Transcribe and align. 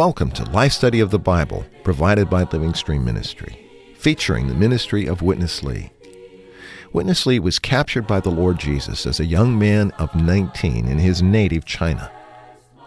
Welcome 0.00 0.30
to 0.32 0.44
Life 0.44 0.72
Study 0.72 1.00
of 1.00 1.10
the 1.10 1.18
Bible, 1.18 1.64
provided 1.82 2.30
by 2.30 2.44
Living 2.44 2.74
Stream 2.74 3.04
Ministry, 3.04 3.68
featuring 3.96 4.46
the 4.46 4.54
ministry 4.54 5.06
of 5.06 5.20
Witness 5.20 5.62
Lee. 5.62 5.90
Witness 6.92 7.26
Lee 7.26 7.38
was 7.38 7.58
captured 7.58 8.06
by 8.06 8.20
the 8.20 8.30
Lord 8.30 8.58
Jesus 8.58 9.04
as 9.04 9.20
a 9.20 9.26
young 9.26 9.58
man 9.58 9.90
of 9.98 10.14
19 10.14 10.86
in 10.86 10.98
his 10.98 11.22
native 11.22 11.64
China. 11.64 12.10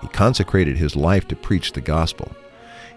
He 0.02 0.08
consecrated 0.08 0.78
his 0.78 0.96
life 0.96 1.28
to 1.28 1.36
preach 1.36 1.74
the 1.74 1.82
gospel, 1.82 2.36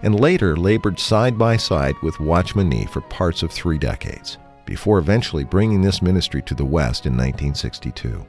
and 0.03 0.21
later 0.21 0.57
labored 0.57 0.99
side 0.99 1.39
by 1.39 1.57
side 1.57 1.95
with 2.03 2.21
Watchman 2.21 2.69
Nee 2.69 2.87
for 2.87 3.01
parts 3.03 3.43
of 3.43 3.51
three 3.51 3.79
decades, 3.79 4.39
before 4.65 4.99
eventually 4.99 5.45
bringing 5.45 5.83
this 5.83 6.03
ministry 6.03 6.43
to 6.43 6.55
the 6.55 6.65
West 6.65 7.07
in 7.07 7.13
1962. 7.13 8.27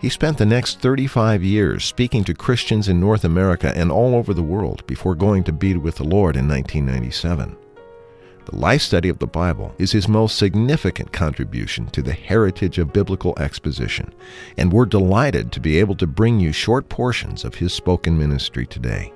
He 0.00 0.08
spent 0.08 0.36
the 0.36 0.44
next 0.44 0.80
35 0.80 1.44
years 1.44 1.84
speaking 1.84 2.24
to 2.24 2.34
Christians 2.34 2.88
in 2.88 2.98
North 2.98 3.24
America 3.24 3.72
and 3.76 3.92
all 3.92 4.16
over 4.16 4.34
the 4.34 4.42
world 4.42 4.84
before 4.86 5.14
going 5.14 5.44
to 5.44 5.52
be 5.52 5.76
with 5.76 5.94
the 5.94 6.04
Lord 6.04 6.36
in 6.36 6.48
1997. 6.48 7.56
The 8.46 8.56
life 8.56 8.82
study 8.82 9.08
of 9.08 9.20
the 9.20 9.28
Bible 9.28 9.72
is 9.78 9.92
his 9.92 10.08
most 10.08 10.36
significant 10.36 11.12
contribution 11.12 11.86
to 11.90 12.02
the 12.02 12.12
heritage 12.12 12.78
of 12.78 12.92
biblical 12.92 13.38
exposition, 13.38 14.12
and 14.56 14.72
we're 14.72 14.86
delighted 14.86 15.52
to 15.52 15.60
be 15.60 15.78
able 15.78 15.94
to 15.94 16.08
bring 16.08 16.40
you 16.40 16.50
short 16.50 16.88
portions 16.88 17.44
of 17.44 17.54
his 17.54 17.72
spoken 17.72 18.18
ministry 18.18 18.66
today. 18.66 19.12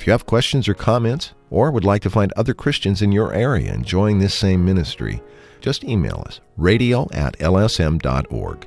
If 0.00 0.06
you 0.06 0.12
have 0.12 0.24
questions 0.24 0.66
or 0.66 0.72
comments, 0.72 1.34
or 1.50 1.70
would 1.70 1.84
like 1.84 2.00
to 2.02 2.08
find 2.08 2.32
other 2.32 2.54
Christians 2.54 3.02
in 3.02 3.12
your 3.12 3.34
area 3.34 3.74
enjoying 3.74 4.18
this 4.18 4.32
same 4.32 4.64
ministry, 4.64 5.20
just 5.60 5.84
email 5.84 6.24
us 6.26 6.40
radio 6.56 7.06
at 7.12 7.38
lsm.org. 7.38 8.66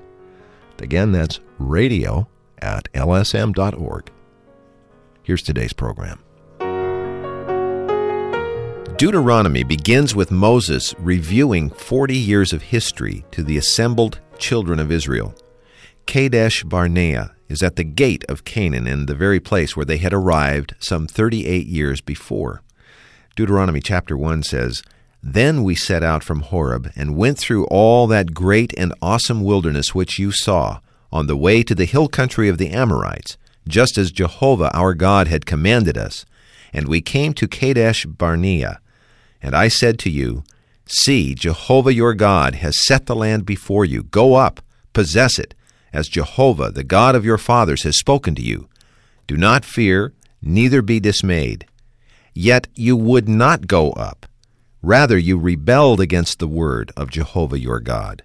Again, 0.78 1.12
that's 1.12 1.40
radio 1.58 2.28
at 2.60 2.88
lsm.org. 2.94 4.12
Here's 5.24 5.42
today's 5.42 5.74
program. 5.74 6.20
Deuteronomy 8.98 9.64
begins 9.64 10.14
with 10.14 10.30
Moses 10.30 10.94
reviewing 11.00 11.72
40 11.72 12.16
years 12.16 12.54
of 12.54 12.62
history 12.62 13.26
to 13.32 13.42
the 13.42 13.58
assembled 13.58 14.20
children 14.38 14.80
of 14.80 14.92
Israel. 14.92 15.34
Kadesh 16.06 16.64
Barnea 16.64 17.34
is 17.50 17.62
at 17.62 17.76
the 17.76 17.84
gate 17.84 18.24
of 18.30 18.46
Canaan 18.46 18.88
in 18.88 19.06
the 19.06 19.16
very 19.16 19.40
place 19.40 19.76
where 19.76 19.86
they 19.86 19.98
had 19.98 20.14
arrived 20.14 20.76
some 20.80 21.08
38 21.08 21.68
years 21.68 22.02
before. 22.02 22.62
Deuteronomy 23.36 23.80
chapter 23.80 24.18
1 24.18 24.44
says, 24.44 24.84
Then 25.22 25.64
we 25.64 25.76
set 25.76 26.04
out 26.04 26.24
from 26.24 26.42
Horeb 26.42 26.92
and 26.96 27.18
went 27.18 27.38
through 27.38 27.66
all 27.66 28.08
that 28.08 28.34
great 28.34 28.74
and 28.78 28.94
awesome 29.02 29.44
wilderness 29.44 29.96
which 29.96 30.20
you 30.20 30.32
saw, 30.32 30.80
on 31.12 31.28
the 31.28 31.38
way 31.38 31.64
to 31.64 31.76
the 31.76 31.86
hill 31.86 32.08
country 32.08 32.50
of 32.50 32.58
the 32.58 32.70
Amorites, 32.70 33.38
just 33.68 33.98
as 33.98 34.12
Jehovah 34.12 34.72
our 34.76 34.94
God 34.94 35.28
had 35.28 35.46
commanded 35.46 35.98
us. 35.98 36.26
And 36.74 36.88
we 36.88 37.02
came 37.02 37.34
to 37.36 37.48
Kadesh 37.48 38.06
Barnea. 38.06 38.80
And 39.42 39.56
I 39.56 39.68
said 39.68 40.00
to 40.00 40.10
you, 40.10 40.44
See, 40.86 41.34
Jehovah 41.34 41.94
your 41.94 42.14
God 42.14 42.56
has 42.56 42.86
set 42.86 43.06
the 43.06 43.16
land 43.16 43.46
before 43.46 43.86
you. 43.86 44.04
Go 44.04 44.36
up, 44.36 44.62
possess 44.92 45.40
it, 45.40 45.54
as 45.94 46.10
Jehovah, 46.10 46.72
the 46.72 46.84
God 46.84 47.16
of 47.16 47.24
your 47.24 47.38
fathers, 47.38 47.84
has 47.84 47.98
spoken 47.98 48.34
to 48.36 48.42
you. 48.42 48.68
Do 49.28 49.38
not 49.38 49.64
fear, 49.64 50.14
neither 50.42 50.82
be 50.82 51.00
dismayed. 51.00 51.66
Yet 52.34 52.68
you 52.74 52.98
would 52.98 53.30
not 53.30 53.68
go 53.68 53.92
up. 53.92 54.26
Rather, 54.82 55.18
you 55.18 55.38
rebelled 55.38 56.02
against 56.02 56.40
the 56.40 56.48
word 56.48 56.92
of 56.98 57.12
Jehovah 57.12 57.60
your 57.60 57.80
God. 57.80 58.24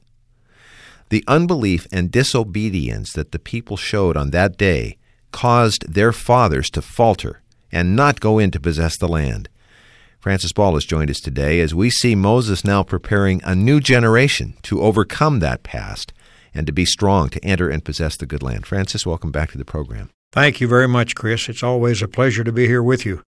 The 1.11 1.23
unbelief 1.29 1.87
and 1.93 2.11
disobedience 2.11 3.13
that 3.13 3.33
the 3.33 3.39
people 3.39 3.77
showed 3.77 4.17
on 4.17 4.31
that 4.31 4.57
day 4.57 4.97
caused 5.31 5.93
their 5.93 6.13
fathers 6.13 6.69
to 6.71 6.83
falter 6.83 7.43
and 7.71 7.95
not 7.95 8.21
go 8.21 8.39
in 8.39 8.51
to 8.51 8.61
possess 8.61 8.97
the 8.99 9.09
land. 9.09 9.49
Francis 10.19 10.53
Ball 10.53 10.75
has 10.75 10.85
joined 10.85 11.11
us 11.11 11.21
today 11.21 11.61
as 11.61 11.75
we 11.75 11.91
see 11.91 12.15
Moses 12.15 12.65
now 12.65 12.83
preparing 12.83 13.41
a 13.45 13.55
new 13.55 13.79
generation 13.79 14.55
to 14.63 14.83
overcome 14.83 15.39
that 15.39 15.63
past 15.63 16.13
and 16.59 16.67
to 16.67 16.73
be 16.73 16.85
strong 16.85 17.29
to 17.31 17.45
enter 17.45 17.71
and 17.71 17.85
possess 17.85 18.17
the 18.17 18.27
good 18.27 18.43
land. 18.43 18.67
Francis, 18.67 19.07
welcome 19.07 19.31
back 19.31 19.53
to 19.53 19.59
the 19.59 19.65
program. 19.65 20.11
Thank 20.33 20.61
you 20.61 20.67
very 20.67 20.89
much, 20.89 21.15
Chris. 21.15 21.49
It's 21.49 21.63
always 21.63 22.03
a 22.03 22.09
pleasure 22.09 22.43
to 22.43 22.51
be 22.51 22.67
here 22.67 22.83
with 22.83 23.07
you. 23.07 23.23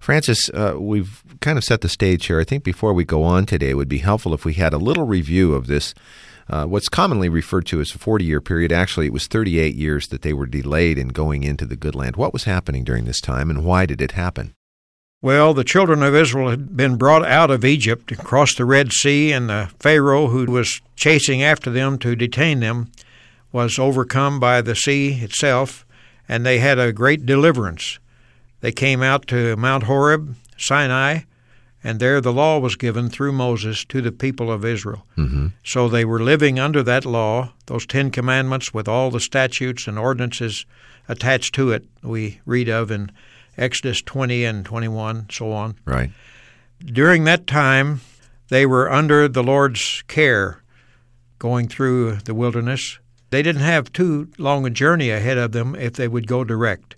Francis, 0.00 0.50
uh, 0.50 0.74
we've 0.78 1.22
kind 1.40 1.56
of 1.56 1.62
set 1.62 1.80
the 1.80 1.88
stage 1.88 2.26
here. 2.26 2.40
I 2.40 2.44
think 2.44 2.64
before 2.64 2.92
we 2.92 3.04
go 3.04 3.22
on 3.22 3.46
today, 3.46 3.70
it 3.70 3.76
would 3.76 3.88
be 3.88 3.98
helpful 3.98 4.34
if 4.34 4.44
we 4.44 4.54
had 4.54 4.74
a 4.74 4.78
little 4.78 5.06
review 5.06 5.54
of 5.54 5.68
this, 5.68 5.94
uh, 6.50 6.66
what's 6.66 6.88
commonly 6.88 7.28
referred 7.28 7.66
to 7.66 7.80
as 7.80 7.94
a 7.94 7.98
40 7.98 8.24
year 8.24 8.40
period. 8.40 8.72
Actually, 8.72 9.06
it 9.06 9.12
was 9.12 9.28
38 9.28 9.76
years 9.76 10.08
that 10.08 10.22
they 10.22 10.32
were 10.32 10.46
delayed 10.46 10.98
in 10.98 11.08
going 11.08 11.44
into 11.44 11.66
the 11.66 11.76
good 11.76 11.94
land. 11.94 12.16
What 12.16 12.32
was 12.32 12.44
happening 12.44 12.82
during 12.82 13.04
this 13.04 13.20
time, 13.20 13.48
and 13.48 13.64
why 13.64 13.86
did 13.86 14.02
it 14.02 14.12
happen? 14.12 14.54
Well, 15.20 15.52
the 15.52 15.64
children 15.64 16.04
of 16.04 16.14
Israel 16.14 16.50
had 16.50 16.76
been 16.76 16.96
brought 16.96 17.26
out 17.26 17.50
of 17.50 17.64
Egypt 17.64 18.12
across 18.12 18.54
the 18.54 18.64
Red 18.64 18.92
Sea, 18.92 19.32
and 19.32 19.50
the 19.50 19.68
Pharaoh 19.80 20.28
who 20.28 20.44
was 20.44 20.80
chasing 20.94 21.42
after 21.42 21.70
them 21.70 21.98
to 21.98 22.14
detain 22.14 22.60
them 22.60 22.92
was 23.50 23.80
overcome 23.80 24.38
by 24.38 24.60
the 24.60 24.76
sea 24.76 25.14
itself, 25.14 25.84
and 26.28 26.46
they 26.46 26.60
had 26.60 26.78
a 26.78 26.92
great 26.92 27.26
deliverance. 27.26 27.98
They 28.60 28.70
came 28.70 29.02
out 29.02 29.26
to 29.28 29.56
Mount 29.56 29.84
Horeb, 29.84 30.36
Sinai, 30.56 31.20
and 31.82 31.98
there 31.98 32.20
the 32.20 32.32
law 32.32 32.60
was 32.60 32.76
given 32.76 33.08
through 33.08 33.32
Moses 33.32 33.84
to 33.86 34.00
the 34.00 34.12
people 34.12 34.52
of 34.52 34.64
Israel. 34.64 35.04
Mm-hmm. 35.16 35.48
So 35.64 35.88
they 35.88 36.04
were 36.04 36.20
living 36.20 36.60
under 36.60 36.82
that 36.84 37.04
law, 37.04 37.54
those 37.66 37.86
Ten 37.86 38.12
Commandments 38.12 38.72
with 38.72 38.86
all 38.86 39.10
the 39.10 39.20
statutes 39.20 39.88
and 39.88 39.98
ordinances 39.98 40.64
attached 41.08 41.56
to 41.56 41.72
it, 41.72 41.84
we 42.02 42.40
read 42.46 42.68
of 42.68 42.92
in 42.92 43.10
Exodus 43.58 44.00
20 44.02 44.44
and 44.44 44.64
21, 44.64 45.26
so 45.30 45.52
on. 45.52 45.76
Right. 45.84 46.10
During 46.84 47.24
that 47.24 47.46
time, 47.46 48.00
they 48.48 48.64
were 48.64 48.90
under 48.90 49.28
the 49.28 49.42
Lord's 49.42 50.02
care 50.06 50.62
going 51.38 51.68
through 51.68 52.16
the 52.16 52.34
wilderness. 52.34 52.98
They 53.30 53.42
didn't 53.42 53.62
have 53.62 53.92
too 53.92 54.28
long 54.38 54.64
a 54.64 54.70
journey 54.70 55.10
ahead 55.10 55.38
of 55.38 55.52
them 55.52 55.74
if 55.74 55.94
they 55.94 56.08
would 56.08 56.26
go 56.26 56.44
direct. 56.44 56.96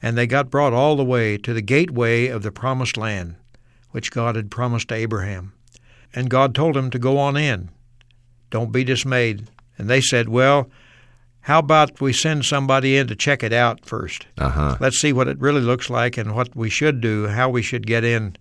And 0.00 0.16
they 0.16 0.26
got 0.26 0.50
brought 0.50 0.72
all 0.72 0.96
the 0.96 1.04
way 1.04 1.36
to 1.38 1.52
the 1.52 1.60
gateway 1.60 2.28
of 2.28 2.42
the 2.42 2.52
promised 2.52 2.96
land, 2.96 3.34
which 3.90 4.12
God 4.12 4.36
had 4.36 4.50
promised 4.50 4.88
to 4.88 4.94
Abraham. 4.94 5.52
And 6.14 6.30
God 6.30 6.54
told 6.54 6.76
them 6.76 6.90
to 6.90 6.98
go 6.98 7.18
on 7.18 7.36
in. 7.36 7.70
Don't 8.50 8.72
be 8.72 8.84
dismayed. 8.84 9.48
And 9.76 9.90
they 9.90 10.00
said, 10.00 10.28
Well, 10.28 10.70
how 11.48 11.60
about 11.60 11.98
we 11.98 12.12
send 12.12 12.44
somebody 12.44 12.98
in 12.98 13.06
to 13.06 13.16
check 13.16 13.42
it 13.42 13.54
out 13.54 13.82
first? 13.82 14.26
Uh-huh. 14.36 14.76
Let's 14.80 15.00
see 15.00 15.14
what 15.14 15.28
it 15.28 15.40
really 15.40 15.62
looks 15.62 15.88
like 15.88 16.18
and 16.18 16.34
what 16.34 16.54
we 16.54 16.68
should 16.68 17.00
do, 17.00 17.26
how 17.26 17.48
we 17.48 17.62
should 17.62 17.86
get 17.86 18.04
in, 18.04 18.36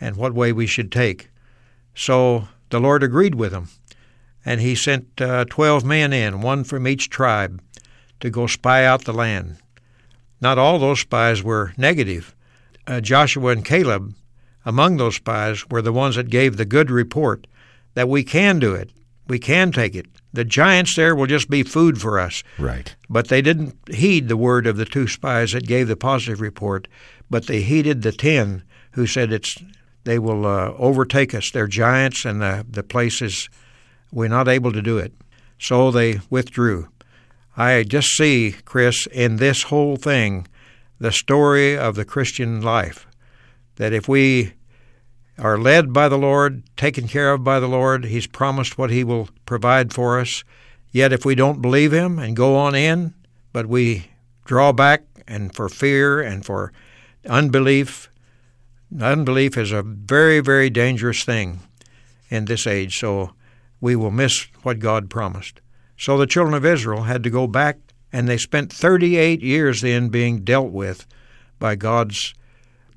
and 0.00 0.14
what 0.14 0.34
way 0.34 0.52
we 0.52 0.68
should 0.68 0.92
take. 0.92 1.30
So 1.96 2.46
the 2.70 2.78
Lord 2.78 3.02
agreed 3.02 3.34
with 3.34 3.50
them, 3.50 3.70
and 4.44 4.60
He 4.60 4.76
sent 4.76 5.20
uh, 5.20 5.46
12 5.46 5.84
men 5.84 6.12
in, 6.12 6.40
one 6.40 6.62
from 6.62 6.86
each 6.86 7.10
tribe, 7.10 7.60
to 8.20 8.30
go 8.30 8.46
spy 8.46 8.84
out 8.84 9.04
the 9.04 9.12
land. 9.12 9.56
Not 10.40 10.58
all 10.58 10.78
those 10.78 11.00
spies 11.00 11.42
were 11.42 11.72
negative. 11.76 12.36
Uh, 12.86 13.00
Joshua 13.00 13.50
and 13.50 13.64
Caleb, 13.64 14.14
among 14.64 14.96
those 14.98 15.16
spies, 15.16 15.68
were 15.70 15.82
the 15.82 15.92
ones 15.92 16.14
that 16.14 16.30
gave 16.30 16.56
the 16.56 16.64
good 16.64 16.88
report 16.88 17.48
that 17.94 18.08
we 18.08 18.22
can 18.22 18.60
do 18.60 18.76
it, 18.76 18.92
we 19.28 19.38
can 19.38 19.72
take 19.72 19.94
it. 19.94 20.06
The 20.32 20.44
giants 20.44 20.96
there 20.96 21.14
will 21.14 21.26
just 21.26 21.48
be 21.48 21.62
food 21.62 22.00
for 22.00 22.18
us. 22.18 22.42
Right. 22.58 22.94
But 23.08 23.28
they 23.28 23.42
didn't 23.42 23.76
heed 23.90 24.28
the 24.28 24.36
word 24.36 24.66
of 24.66 24.76
the 24.76 24.84
two 24.84 25.06
spies 25.06 25.52
that 25.52 25.66
gave 25.66 25.88
the 25.88 25.96
positive 25.96 26.40
report, 26.40 26.88
but 27.30 27.46
they 27.46 27.60
heeded 27.60 28.02
the 28.02 28.12
ten 28.12 28.62
who 28.92 29.06
said 29.06 29.32
it's 29.32 29.56
they 30.04 30.18
will 30.18 30.46
uh, 30.46 30.72
overtake 30.78 31.34
us. 31.34 31.50
They're 31.50 31.66
giants, 31.66 32.24
and 32.24 32.40
the 32.40 32.64
the 32.68 32.82
place 32.82 33.20
is 33.22 33.48
we're 34.12 34.28
not 34.28 34.48
able 34.48 34.72
to 34.72 34.82
do 34.82 34.98
it. 34.98 35.12
So 35.58 35.90
they 35.90 36.20
withdrew. 36.30 36.88
I 37.56 37.82
just 37.82 38.08
see, 38.16 38.54
Chris, 38.64 39.06
in 39.08 39.36
this 39.36 39.64
whole 39.64 39.96
thing, 39.96 40.46
the 41.00 41.12
story 41.12 41.76
of 41.76 41.96
the 41.96 42.04
Christian 42.04 42.60
life. 42.62 43.06
That 43.76 43.92
if 43.92 44.08
we 44.08 44.54
are 45.38 45.58
led 45.58 45.92
by 45.92 46.08
the 46.08 46.18
Lord, 46.18 46.62
taken 46.76 47.06
care 47.06 47.32
of 47.32 47.44
by 47.44 47.60
the 47.60 47.68
Lord. 47.68 48.04
He's 48.04 48.26
promised 48.26 48.76
what 48.76 48.90
He 48.90 49.04
will 49.04 49.28
provide 49.46 49.92
for 49.92 50.18
us. 50.18 50.44
Yet 50.90 51.12
if 51.12 51.24
we 51.24 51.34
don't 51.34 51.62
believe 51.62 51.92
Him 51.92 52.18
and 52.18 52.36
go 52.36 52.56
on 52.56 52.74
in, 52.74 53.14
but 53.52 53.66
we 53.66 54.10
draw 54.44 54.72
back 54.72 55.04
and 55.26 55.54
for 55.54 55.68
fear 55.68 56.20
and 56.20 56.44
for 56.44 56.72
unbelief, 57.26 58.10
unbelief 59.00 59.56
is 59.56 59.72
a 59.72 59.82
very, 59.82 60.40
very 60.40 60.70
dangerous 60.70 61.24
thing 61.24 61.60
in 62.30 62.46
this 62.46 62.66
age. 62.66 62.98
So 62.98 63.32
we 63.80 63.94
will 63.94 64.10
miss 64.10 64.48
what 64.62 64.78
God 64.78 65.10
promised. 65.10 65.60
So 65.96 66.16
the 66.16 66.26
children 66.26 66.54
of 66.54 66.64
Israel 66.64 67.02
had 67.02 67.22
to 67.24 67.30
go 67.30 67.46
back, 67.46 67.78
and 68.12 68.28
they 68.28 68.38
spent 68.38 68.72
38 68.72 69.42
years 69.42 69.82
then 69.82 70.08
being 70.08 70.44
dealt 70.44 70.70
with 70.72 71.06
by 71.58 71.74
God's 71.74 72.34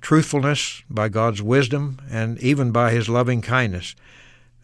truthfulness, 0.01 0.83
by 0.89 1.07
God's 1.09 1.42
wisdom, 1.42 2.01
and 2.09 2.39
even 2.39 2.71
by 2.71 2.92
His 2.92 3.07
loving 3.07 3.42
kindness. 3.42 3.95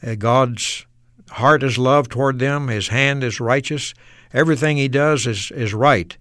Uh, 0.04 0.16
God's 0.16 0.86
heart 1.30 1.64
is 1.64 1.78
love 1.78 2.10
toward 2.10 2.40
them, 2.40 2.68
His 2.68 2.90
hand 2.90 3.24
is 3.24 3.40
righteous, 3.40 3.94
everything 4.34 4.78
He 4.78 4.88
does 4.88 5.26
is, 5.26 5.52
is 5.52 5.74
right. 5.74 6.18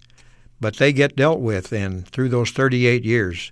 But 0.60 0.76
they 0.76 0.92
get 0.92 1.16
dealt 1.16 1.40
with 1.40 1.70
then 1.70 2.02
through 2.02 2.28
those 2.28 2.50
38 2.50 3.04
years. 3.04 3.50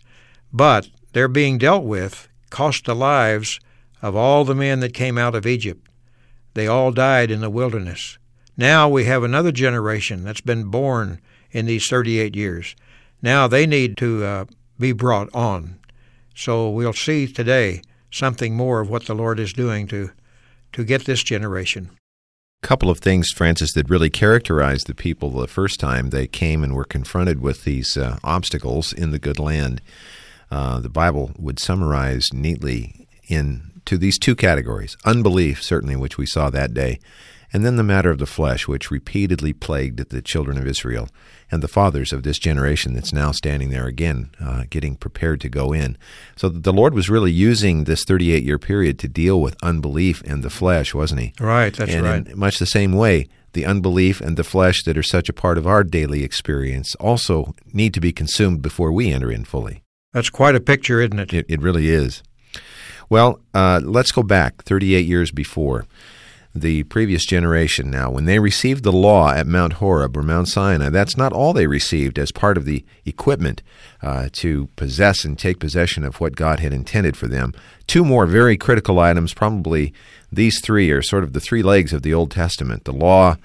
But 0.52 0.88
their 1.12 1.28
being 1.28 1.58
dealt 1.58 1.84
with 1.84 2.28
cost 2.50 2.84
the 2.84 2.94
lives 2.94 3.58
of 4.00 4.14
all 4.14 4.44
the 4.44 4.54
men 4.54 4.80
that 4.80 4.94
came 4.94 5.18
out 5.18 5.34
of 5.34 5.46
Egypt. 5.46 5.88
They 6.54 6.66
all 6.66 6.92
died 6.92 7.30
in 7.30 7.40
the 7.40 7.50
wilderness. 7.50 8.18
Now 8.56 8.88
we 8.88 9.04
have 9.04 9.24
another 9.24 9.50
generation 9.50 10.22
that's 10.22 10.40
been 10.40 10.64
born 10.64 11.20
in 11.50 11.66
these 11.66 11.88
38 11.88 12.36
years. 12.36 12.76
Now 13.20 13.48
they 13.48 13.66
need 13.66 13.96
to 13.98 14.24
uh, 14.24 14.44
be 14.84 14.92
brought 14.92 15.34
on. 15.34 15.78
So 16.34 16.68
we'll 16.68 16.92
see 16.92 17.26
today 17.26 17.80
something 18.10 18.54
more 18.54 18.80
of 18.80 18.90
what 18.90 19.06
the 19.06 19.14
Lord 19.14 19.40
is 19.40 19.54
doing 19.54 19.86
to 19.88 20.10
to 20.72 20.84
get 20.84 21.04
this 21.04 21.22
generation. 21.22 21.90
A 22.62 22.66
couple 22.66 22.90
of 22.90 22.98
things, 22.98 23.30
Francis, 23.30 23.72
that 23.74 23.88
really 23.88 24.10
characterized 24.10 24.86
the 24.86 24.94
people 24.94 25.30
the 25.30 25.46
first 25.46 25.80
time 25.80 26.10
they 26.10 26.26
came 26.26 26.62
and 26.62 26.74
were 26.74 26.84
confronted 26.84 27.40
with 27.40 27.64
these 27.64 27.96
uh, 27.96 28.18
obstacles 28.24 28.92
in 28.92 29.10
the 29.10 29.18
good 29.18 29.38
land. 29.38 29.80
Uh, 30.50 30.80
the 30.80 30.90
Bible 30.90 31.30
would 31.38 31.58
summarize 31.58 32.26
neatly 32.32 33.06
into 33.28 33.96
these 33.96 34.18
two 34.18 34.34
categories 34.34 34.98
unbelief, 35.06 35.62
certainly, 35.62 35.96
which 35.96 36.18
we 36.18 36.26
saw 36.26 36.50
that 36.50 36.74
day, 36.74 36.98
and 37.54 37.64
then 37.64 37.76
the 37.76 37.84
matter 37.84 38.10
of 38.10 38.18
the 38.18 38.26
flesh, 38.26 38.66
which 38.66 38.90
repeatedly 38.90 39.52
plagued 39.52 40.10
the 40.10 40.20
children 40.20 40.58
of 40.58 40.66
Israel 40.66 41.08
and 41.52 41.62
the 41.62 41.68
fathers 41.68 42.12
of 42.12 42.24
this 42.24 42.36
generation 42.36 42.94
that's 42.94 43.12
now 43.12 43.30
standing 43.30 43.70
there 43.70 43.86
again, 43.86 44.30
uh, 44.44 44.64
getting 44.68 44.96
prepared 44.96 45.40
to 45.42 45.48
go 45.48 45.72
in. 45.72 45.96
So 46.34 46.48
the 46.48 46.72
Lord 46.72 46.94
was 46.94 47.08
really 47.08 47.30
using 47.30 47.84
this 47.84 48.04
38 48.04 48.42
year 48.42 48.58
period 48.58 48.98
to 48.98 49.08
deal 49.08 49.40
with 49.40 49.56
unbelief 49.62 50.20
and 50.26 50.42
the 50.42 50.50
flesh, 50.50 50.94
wasn't 50.94 51.20
He? 51.20 51.32
Right, 51.38 51.72
that's 51.72 51.92
and 51.92 52.04
right. 52.04 52.26
In 52.26 52.36
much 52.36 52.58
the 52.58 52.66
same 52.66 52.92
way, 52.92 53.28
the 53.52 53.66
unbelief 53.66 54.20
and 54.20 54.36
the 54.36 54.42
flesh 54.42 54.82
that 54.82 54.98
are 54.98 55.02
such 55.04 55.28
a 55.28 55.32
part 55.32 55.56
of 55.56 55.64
our 55.64 55.84
daily 55.84 56.24
experience 56.24 56.96
also 56.96 57.54
need 57.72 57.94
to 57.94 58.00
be 58.00 58.12
consumed 58.12 58.62
before 58.62 58.90
we 58.90 59.12
enter 59.12 59.30
in 59.30 59.44
fully. 59.44 59.84
That's 60.12 60.28
quite 60.28 60.56
a 60.56 60.60
picture, 60.60 61.00
isn't 61.00 61.20
it? 61.20 61.32
It, 61.32 61.46
it 61.48 61.62
really 61.62 61.88
is. 61.88 62.20
Well, 63.08 63.38
uh, 63.54 63.80
let's 63.84 64.10
go 64.10 64.24
back 64.24 64.64
38 64.64 65.06
years 65.06 65.30
before 65.30 65.86
the 66.54 66.84
previous 66.84 67.26
generation 67.26 67.90
now, 67.90 68.10
when 68.10 68.26
they 68.26 68.38
received 68.38 68.84
the 68.84 68.92
law 68.92 69.32
at 69.32 69.46
Mount 69.46 69.74
Horeb 69.74 70.16
or 70.16 70.22
Mount 70.22 70.46
Sinai, 70.46 70.88
that's 70.88 71.16
not 71.16 71.32
all 71.32 71.52
they 71.52 71.66
received 71.66 72.16
as 72.16 72.30
part 72.30 72.56
of 72.56 72.64
the 72.64 72.84
equipment 73.04 73.62
uh, 74.02 74.28
to 74.34 74.68
possess 74.76 75.24
and 75.24 75.36
take 75.36 75.58
possession 75.58 76.04
of 76.04 76.20
what 76.20 76.36
God 76.36 76.60
had 76.60 76.72
intended 76.72 77.16
for 77.16 77.26
them. 77.26 77.52
Two 77.88 78.04
more 78.04 78.24
very 78.24 78.56
critical 78.56 79.00
items, 79.00 79.34
probably 79.34 79.92
these 80.30 80.60
three 80.60 80.90
are 80.92 81.02
sort 81.02 81.24
of 81.24 81.32
the 81.32 81.40
three 81.40 81.62
legs 81.62 81.92
of 81.92 82.02
the 82.02 82.14
Old 82.14 82.30
Testament 82.30 82.84
the 82.84 82.92
law, 82.92 83.36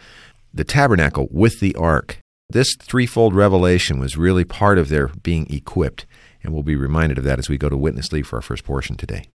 the 0.53 0.63
tabernacle 0.63 1.27
with 1.31 1.59
the 1.59 1.75
ark. 1.75 2.19
This 2.47 2.75
threefold 2.79 3.33
revelation 3.35 3.99
was 3.99 4.17
really 4.17 4.43
part 4.43 4.77
of 4.77 4.89
their 4.89 5.07
being 5.07 5.51
equipped, 5.51 6.05
and 6.43 6.53
we'll 6.53 6.63
be 6.63 6.75
reminded 6.75 7.17
of 7.17 7.23
that 7.23 7.39
as 7.39 7.49
we 7.49 7.57
go 7.57 7.69
to 7.69 7.77
Witness 7.77 8.11
Lee 8.11 8.21
for 8.21 8.35
our 8.37 8.41
first 8.41 8.63
portion 8.63 8.95
today. 8.95 9.29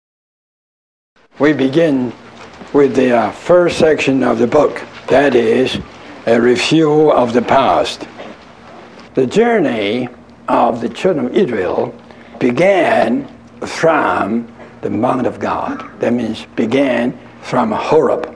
We 1.40 1.54
begin 1.54 2.14
with 2.74 2.96
the 2.96 3.12
uh, 3.12 3.32
first 3.32 3.78
section 3.78 4.24
of 4.24 4.40
the 4.40 4.48
book, 4.48 4.82
that 5.08 5.36
is, 5.36 5.78
a 6.26 6.40
review 6.40 7.12
of 7.12 7.34
the 7.34 7.42
past. 7.42 8.08
The 9.14 9.28
journey 9.28 10.08
of 10.48 10.80
the 10.80 10.88
children 10.88 11.26
of 11.26 11.36
Israel 11.36 11.94
began 12.40 13.28
from 13.60 14.52
the 14.82 14.90
Mount 14.90 15.28
of 15.28 15.40
God. 15.40 16.00
That 16.00 16.14
means 16.14 16.46
began 16.56 17.18
from 17.42 17.72
Horeb 17.72 18.34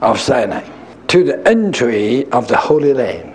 of 0.00 0.18
Sinai 0.18 0.68
to 1.08 1.24
the 1.24 1.46
entry 1.48 2.30
of 2.32 2.48
the 2.48 2.56
Holy 2.56 2.92
Land. 2.92 3.34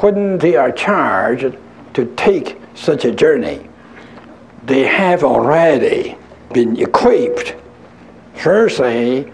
When 0.00 0.38
they 0.38 0.56
are 0.56 0.72
charged 0.72 1.56
to 1.94 2.14
take 2.16 2.58
such 2.74 3.04
a 3.04 3.12
journey, 3.12 3.68
they 4.64 4.82
have 4.82 5.22
already 5.22 6.18
been 6.52 6.76
equipped. 6.76 7.54
Firstly, 8.34 9.32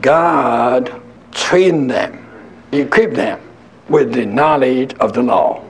God 0.00 1.00
trained 1.32 1.90
them, 1.90 2.26
equipped 2.72 3.14
them 3.14 3.40
with 3.88 4.12
the 4.12 4.26
knowledge 4.26 4.94
of 4.94 5.12
the 5.12 5.22
law. 5.22 5.64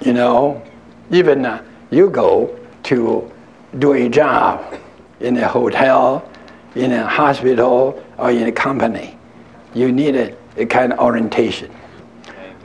You 0.00 0.12
know, 0.12 0.62
even 1.10 1.44
uh, 1.44 1.62
you 1.90 2.10
go 2.10 2.58
to 2.84 3.30
do 3.78 3.92
a 3.92 4.08
job 4.08 4.78
in 5.20 5.36
a 5.36 5.48
hotel, 5.48 6.28
in 6.74 6.92
a 6.92 7.06
hospital, 7.06 8.02
or 8.18 8.30
in 8.30 8.46
a 8.46 8.52
company, 8.52 9.16
you 9.74 9.92
need 9.92 10.16
a, 10.16 10.36
a 10.56 10.66
kind 10.66 10.92
of 10.92 10.98
orientation. 10.98 11.74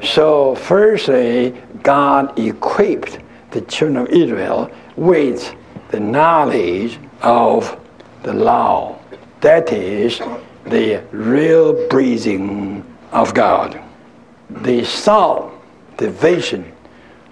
So, 0.03 0.55
firstly, 0.55 1.61
God 1.83 2.37
equipped 2.39 3.19
the 3.51 3.61
children 3.61 3.97
of 3.97 4.09
Israel 4.09 4.71
with 4.95 5.55
the 5.89 5.99
knowledge 5.99 6.99
of 7.21 7.79
the 8.23 8.33
law. 8.33 8.97
That 9.41 9.71
is 9.71 10.21
the 10.69 11.03
real 11.11 11.87
breathing 11.89 12.85
of 13.11 13.33
God. 13.33 13.81
They 14.49 14.83
saw 14.83 15.51
the 15.97 16.09
vision 16.11 16.71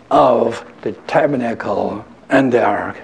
of 0.09 0.65
the 0.81 0.93
tabernacle 1.07 2.05
and 2.29 2.51
the 2.51 2.63
ark. 2.63 2.97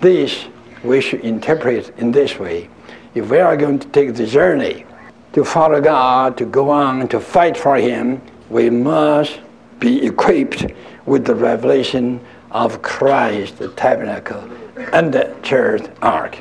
This 0.00 0.46
we 0.82 1.00
should 1.00 1.20
interpret 1.20 1.96
in 1.98 2.12
this 2.12 2.38
way. 2.38 2.68
If 3.14 3.30
we 3.30 3.38
are 3.38 3.56
going 3.56 3.78
to 3.80 3.88
take 3.88 4.14
the 4.14 4.26
journey 4.26 4.86
to 5.32 5.44
follow 5.44 5.80
God, 5.80 6.36
to 6.38 6.44
go 6.44 6.70
on, 6.70 7.08
to 7.08 7.20
fight 7.20 7.56
for 7.56 7.76
Him, 7.76 8.22
we 8.48 8.70
must 8.70 9.40
be 9.78 10.06
equipped 10.06 10.66
with 11.06 11.24
the 11.24 11.34
revelation 11.34 12.20
of 12.50 12.82
Christ, 12.82 13.58
the 13.58 13.68
tabernacle, 13.68 14.48
and 14.92 15.12
the 15.12 15.34
church 15.42 15.82
ark. 16.00 16.38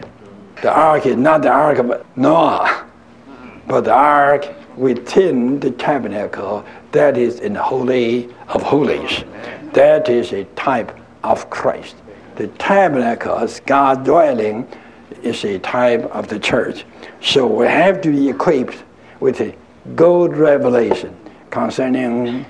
The 0.61 0.73
ark 0.73 1.05
is 1.05 1.15
not 1.15 1.43
the 1.43 1.49
ark 1.51 1.77
of 1.77 2.05
Noah, 2.17 2.85
but 3.67 3.85
the 3.85 3.93
ark 3.93 4.47
within 4.75 5.59
the 5.59 5.71
tabernacle 5.71 6.65
that 6.91 7.17
is 7.17 7.39
in 7.39 7.53
the 7.53 7.61
Holy 7.61 8.29
of 8.47 8.63
Holies. 8.63 9.23
That 9.73 10.09
is 10.09 10.33
a 10.33 10.45
type 10.55 10.97
of 11.23 11.49
Christ. 11.49 11.95
The 12.35 12.47
tabernacle, 12.47 13.47
God 13.65 14.03
dwelling, 14.03 14.67
is 15.23 15.43
a 15.43 15.59
type 15.59 16.03
of 16.05 16.27
the 16.27 16.39
church. 16.39 16.85
So 17.21 17.45
we 17.47 17.67
have 17.67 18.01
to 18.01 18.11
be 18.11 18.29
equipped 18.29 18.83
with 19.19 19.41
a 19.41 19.55
good 19.95 20.35
revelation 20.35 21.15
concerning 21.49 22.45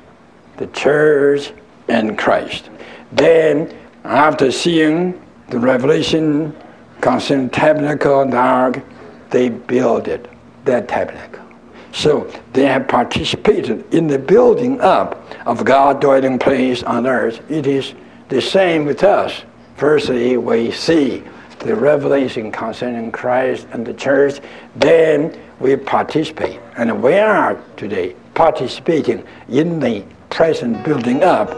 the 0.58 0.68
church 0.68 1.54
and 1.88 2.18
Christ. 2.18 2.70
Then, 3.12 3.74
after 4.04 4.52
seeing 4.52 5.22
the 5.50 5.60
revelation 5.60 6.56
concerning 7.02 7.50
tabernacle 7.50 8.22
and 8.22 8.34
the 8.34 8.38
ark, 8.38 8.84
they 9.30 9.50
builded 9.50 10.30
that 10.66 10.88
tabernacle. 10.88 11.44
So 11.92 12.32
they 12.54 12.66
have 12.66 12.88
participated 12.88 13.94
in 13.94 14.08
the 14.08 14.20
building 14.20 14.80
up 14.82 15.24
of 15.48 15.66
God's 15.66 16.00
dwelling 16.02 16.38
place 16.38 16.84
on 16.84 17.08
earth. 17.08 17.42
It 17.50 17.66
is 17.66 17.94
the 18.30 18.42
same 18.42 18.86
with 18.86 19.04
us. 19.04 19.44
Firstly, 19.78 20.38
we 20.38 20.72
see 20.72 21.24
the 21.60 21.76
revelation 21.76 22.52
concerning 22.52 23.12
Christ 23.12 23.68
and 23.72 23.86
the 23.86 23.94
church, 23.94 24.40
then 24.76 25.38
we 25.60 25.76
participate. 25.76 26.60
And 26.78 27.02
we 27.02 27.16
are 27.16 27.60
today 27.78 28.16
participating 28.36 29.26
in 29.50 29.80
the 29.80 30.04
present 30.30 30.84
building 30.84 31.24
up 31.24 31.50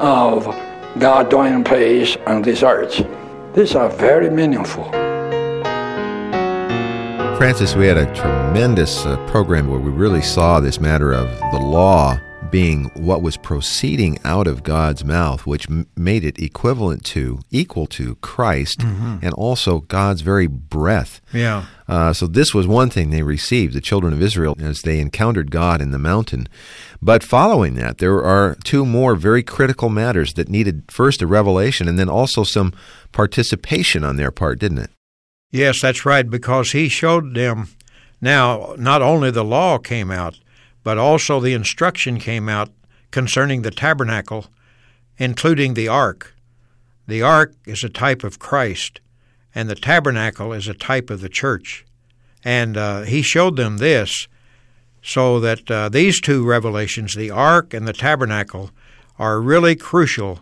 of 0.00 0.46
God's 0.98 1.30
dwelling 1.30 1.64
place 1.64 2.16
on 2.26 2.42
this 2.42 2.62
earth. 2.62 3.04
These 3.58 3.74
are 3.74 3.88
very 3.90 4.30
meaningful. 4.30 4.84
Francis, 7.38 7.74
we 7.74 7.86
had 7.86 7.96
a 7.96 8.06
tremendous 8.14 9.04
uh, 9.04 9.16
program 9.26 9.66
where 9.68 9.80
we 9.80 9.90
really 9.90 10.22
saw 10.22 10.60
this 10.60 10.78
matter 10.78 11.12
of 11.12 11.28
the 11.50 11.58
law 11.58 12.20
being 12.50 12.84
what 12.94 13.20
was 13.20 13.36
proceeding 13.36 14.16
out 14.24 14.46
of 14.46 14.62
God's 14.62 15.04
mouth, 15.04 15.44
which 15.44 15.68
m- 15.68 15.88
made 15.96 16.22
it 16.24 16.38
equivalent 16.38 17.04
to, 17.06 17.40
equal 17.50 17.86
to 17.88 18.14
Christ, 18.16 18.78
Mm-hmm. 18.78 19.16
and 19.22 19.34
also 19.34 19.80
God's 19.80 20.20
very 20.20 20.46
breath. 20.46 21.20
Yeah. 21.32 21.66
Uh, 21.88 22.12
so 22.12 22.26
this 22.26 22.52
was 22.52 22.66
one 22.66 22.90
thing 22.90 23.08
they 23.08 23.22
received, 23.22 23.72
the 23.72 23.80
children 23.80 24.12
of 24.12 24.20
Israel, 24.20 24.54
as 24.60 24.82
they 24.82 25.00
encountered 25.00 25.50
God 25.50 25.80
in 25.80 25.90
the 25.90 25.98
mountain. 25.98 26.46
But 27.00 27.22
following 27.24 27.76
that, 27.76 27.96
there 27.96 28.22
are 28.22 28.56
two 28.62 28.84
more 28.84 29.14
very 29.14 29.42
critical 29.42 29.88
matters 29.88 30.34
that 30.34 30.50
needed 30.50 30.84
first 30.90 31.22
a 31.22 31.26
revelation 31.26 31.88
and 31.88 31.98
then 31.98 32.10
also 32.10 32.44
some 32.44 32.74
participation 33.10 34.04
on 34.04 34.16
their 34.16 34.30
part, 34.30 34.58
didn't 34.58 34.78
it? 34.78 34.90
Yes, 35.50 35.80
that's 35.80 36.04
right, 36.04 36.28
because 36.28 36.72
he 36.72 36.90
showed 36.90 37.34
them 37.34 37.68
now 38.20 38.74
not 38.76 39.00
only 39.00 39.30
the 39.30 39.44
law 39.44 39.78
came 39.78 40.10
out, 40.10 40.38
but 40.82 40.98
also 40.98 41.40
the 41.40 41.54
instruction 41.54 42.18
came 42.18 42.50
out 42.50 42.70
concerning 43.10 43.62
the 43.62 43.70
tabernacle, 43.70 44.46
including 45.16 45.72
the 45.72 45.88
ark. 45.88 46.34
the 47.06 47.22
ark 47.22 47.54
is 47.64 47.82
a 47.82 47.88
type 47.88 48.22
of 48.22 48.38
Christ, 48.38 49.00
and 49.54 49.68
the 49.68 49.74
tabernacle 49.74 50.52
is 50.52 50.68
a 50.68 50.74
type 50.74 51.10
of 51.10 51.20
the 51.20 51.28
church. 51.28 51.84
And 52.44 52.76
uh, 52.76 53.02
he 53.02 53.22
showed 53.22 53.56
them 53.56 53.78
this 53.78 54.28
so 55.02 55.40
that 55.40 55.70
uh, 55.70 55.88
these 55.88 56.20
two 56.20 56.46
revelations, 56.46 57.14
the 57.14 57.30
ark 57.30 57.72
and 57.72 57.86
the 57.86 57.92
tabernacle, 57.92 58.70
are 59.18 59.40
really 59.40 59.74
crucial 59.74 60.40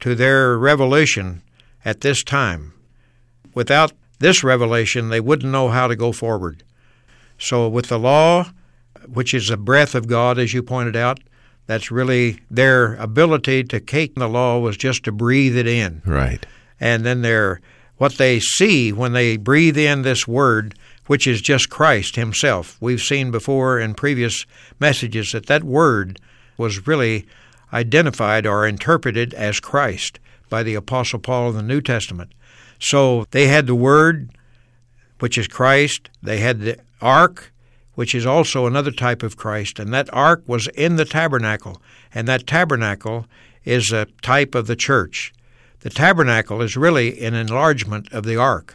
to 0.00 0.14
their 0.14 0.58
revelation 0.58 1.42
at 1.84 2.00
this 2.00 2.22
time. 2.22 2.72
Without 3.54 3.92
this 4.18 4.42
revelation, 4.42 5.08
they 5.08 5.20
wouldn't 5.20 5.52
know 5.52 5.68
how 5.68 5.86
to 5.86 5.96
go 5.96 6.12
forward. 6.12 6.62
So, 7.38 7.68
with 7.68 7.88
the 7.88 7.98
law, 7.98 8.50
which 9.06 9.34
is 9.34 9.48
the 9.48 9.56
breath 9.56 9.94
of 9.94 10.08
God, 10.08 10.38
as 10.38 10.54
you 10.54 10.62
pointed 10.62 10.96
out, 10.96 11.20
that's 11.66 11.90
really 11.90 12.40
their 12.50 12.94
ability 12.94 13.64
to 13.64 13.80
take 13.80 14.14
the 14.14 14.28
law 14.28 14.58
was 14.58 14.76
just 14.76 15.04
to 15.04 15.12
breathe 15.12 15.56
it 15.56 15.66
in. 15.66 16.02
Right. 16.04 16.46
And 16.80 17.04
then 17.04 17.22
their 17.22 17.60
what 17.98 18.18
they 18.18 18.40
see 18.40 18.92
when 18.92 19.12
they 19.12 19.36
breathe 19.36 19.78
in 19.78 20.02
this 20.02 20.28
word, 20.28 20.74
which 21.06 21.26
is 21.26 21.40
just 21.40 21.70
Christ 21.70 22.16
Himself. 22.16 22.76
We've 22.80 23.00
seen 23.00 23.30
before 23.30 23.78
in 23.78 23.94
previous 23.94 24.44
messages 24.78 25.30
that 25.32 25.46
that 25.46 25.64
word 25.64 26.20
was 26.56 26.86
really 26.86 27.26
identified 27.72 28.46
or 28.46 28.66
interpreted 28.66 29.34
as 29.34 29.60
Christ 29.60 30.18
by 30.48 30.62
the 30.62 30.74
Apostle 30.74 31.18
Paul 31.18 31.50
in 31.50 31.56
the 31.56 31.62
New 31.62 31.80
Testament. 31.80 32.32
So 32.78 33.26
they 33.30 33.48
had 33.48 33.66
the 33.66 33.74
Word, 33.74 34.30
which 35.18 35.38
is 35.38 35.48
Christ. 35.48 36.10
They 36.22 36.38
had 36.38 36.60
the 36.60 36.78
Ark, 37.00 37.52
which 37.94 38.14
is 38.14 38.26
also 38.26 38.66
another 38.66 38.90
type 38.90 39.22
of 39.22 39.36
Christ. 39.36 39.78
And 39.78 39.92
that 39.92 40.12
Ark 40.12 40.42
was 40.46 40.68
in 40.68 40.96
the 40.96 41.04
tabernacle. 41.04 41.80
And 42.14 42.28
that 42.28 42.46
tabernacle 42.46 43.26
is 43.64 43.92
a 43.92 44.06
type 44.22 44.54
of 44.54 44.66
the 44.66 44.76
church. 44.76 45.32
The 45.86 45.94
tabernacle 45.94 46.62
is 46.62 46.76
really 46.76 47.20
an 47.24 47.34
enlargement 47.34 48.12
of 48.12 48.24
the 48.24 48.36
Ark. 48.36 48.74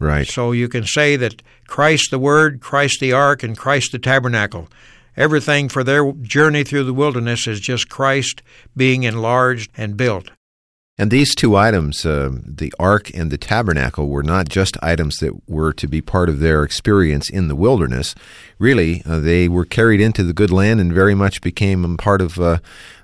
Right. 0.00 0.26
So 0.26 0.50
you 0.50 0.68
can 0.68 0.84
say 0.84 1.14
that 1.14 1.40
Christ 1.68 2.10
the 2.10 2.18
Word, 2.18 2.60
Christ 2.60 2.98
the 2.98 3.12
Ark, 3.12 3.44
and 3.44 3.56
Christ 3.56 3.92
the 3.92 4.00
tabernacle 4.00 4.66
Everything 5.16 5.68
for 5.68 5.84
their 5.84 6.10
journey 6.12 6.64
through 6.64 6.84
the 6.84 6.94
wilderness 6.94 7.46
is 7.46 7.60
just 7.60 7.88
Christ 7.88 8.42
being 8.76 9.02
enlarged 9.02 9.70
and 9.76 9.96
built. 9.96 10.30
And 11.02 11.10
these 11.10 11.34
two 11.34 11.56
items, 11.56 12.06
uh, 12.06 12.30
the 12.46 12.72
ark 12.78 13.10
and 13.12 13.32
the 13.32 13.36
tabernacle, 13.36 14.08
were 14.08 14.22
not 14.22 14.48
just 14.48 14.76
items 14.84 15.16
that 15.16 15.48
were 15.48 15.72
to 15.72 15.88
be 15.88 16.00
part 16.00 16.28
of 16.28 16.38
their 16.38 16.62
experience 16.62 17.28
in 17.28 17.48
the 17.48 17.56
wilderness. 17.56 18.14
Really, 18.60 19.02
uh, 19.04 19.18
they 19.18 19.48
were 19.48 19.64
carried 19.64 20.00
into 20.00 20.22
the 20.22 20.32
good 20.32 20.52
land 20.52 20.80
and 20.80 20.92
very 20.92 21.16
much 21.16 21.40
became 21.40 21.96
part 21.96 22.20
of 22.20 22.38
uh, 22.38 22.58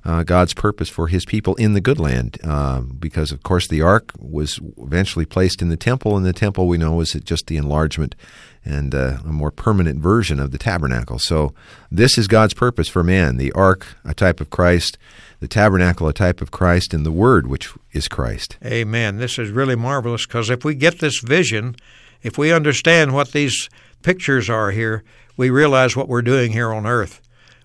uh 0.04 0.22
God's 0.22 0.54
purpose 0.54 0.88
for 0.88 1.08
His 1.08 1.24
people 1.24 1.56
in 1.56 1.72
the 1.72 1.80
good 1.80 1.98
land. 1.98 2.38
Uh, 2.44 2.82
because, 2.82 3.32
of 3.32 3.42
course, 3.42 3.66
the 3.66 3.82
ark 3.82 4.12
was 4.16 4.60
eventually 4.76 5.24
placed 5.24 5.60
in 5.60 5.68
the 5.68 5.76
temple, 5.76 6.16
and 6.16 6.24
the 6.24 6.32
temple 6.32 6.68
we 6.68 6.78
know 6.78 6.92
was 6.92 7.10
just 7.24 7.48
the 7.48 7.56
enlargement 7.56 8.14
and 8.64 8.94
uh, 8.94 9.18
a 9.24 9.32
more 9.32 9.50
permanent 9.50 10.00
version 10.00 10.38
of 10.38 10.52
the 10.52 10.58
tabernacle. 10.58 11.18
So, 11.18 11.52
this 11.90 12.16
is 12.16 12.28
God's 12.28 12.54
purpose 12.54 12.88
for 12.88 13.02
man 13.02 13.38
the 13.38 13.50
ark, 13.52 13.88
a 14.04 14.14
type 14.14 14.40
of 14.40 14.50
Christ, 14.50 14.98
the 15.40 15.48
tabernacle, 15.48 16.08
a 16.08 16.12
type 16.12 16.40
of 16.40 16.50
Christ, 16.50 16.92
and 16.92 17.06
the 17.06 17.12
Word, 17.12 17.46
which 17.46 17.72
is 17.92 18.08
Christ. 18.08 18.56
Amen. 18.64 19.18
This 19.18 19.38
is 19.38 19.50
really 19.50 19.76
marvelous 19.76 20.26
because 20.26 20.50
if 20.50 20.64
we 20.64 20.74
get 20.74 20.98
this 20.98 21.20
vision, 21.20 21.76
if 22.22 22.36
we 22.36 22.52
understand 22.52 23.14
what 23.14 23.32
these 23.32 23.68
pictures 24.02 24.50
are 24.50 24.70
here, 24.70 25.04
we 25.36 25.50
realize 25.50 25.96
what 25.96 26.08
we're 26.08 26.22
doing 26.22 26.52
here 26.52 26.72
on 26.72 26.86
earth. 26.86 27.20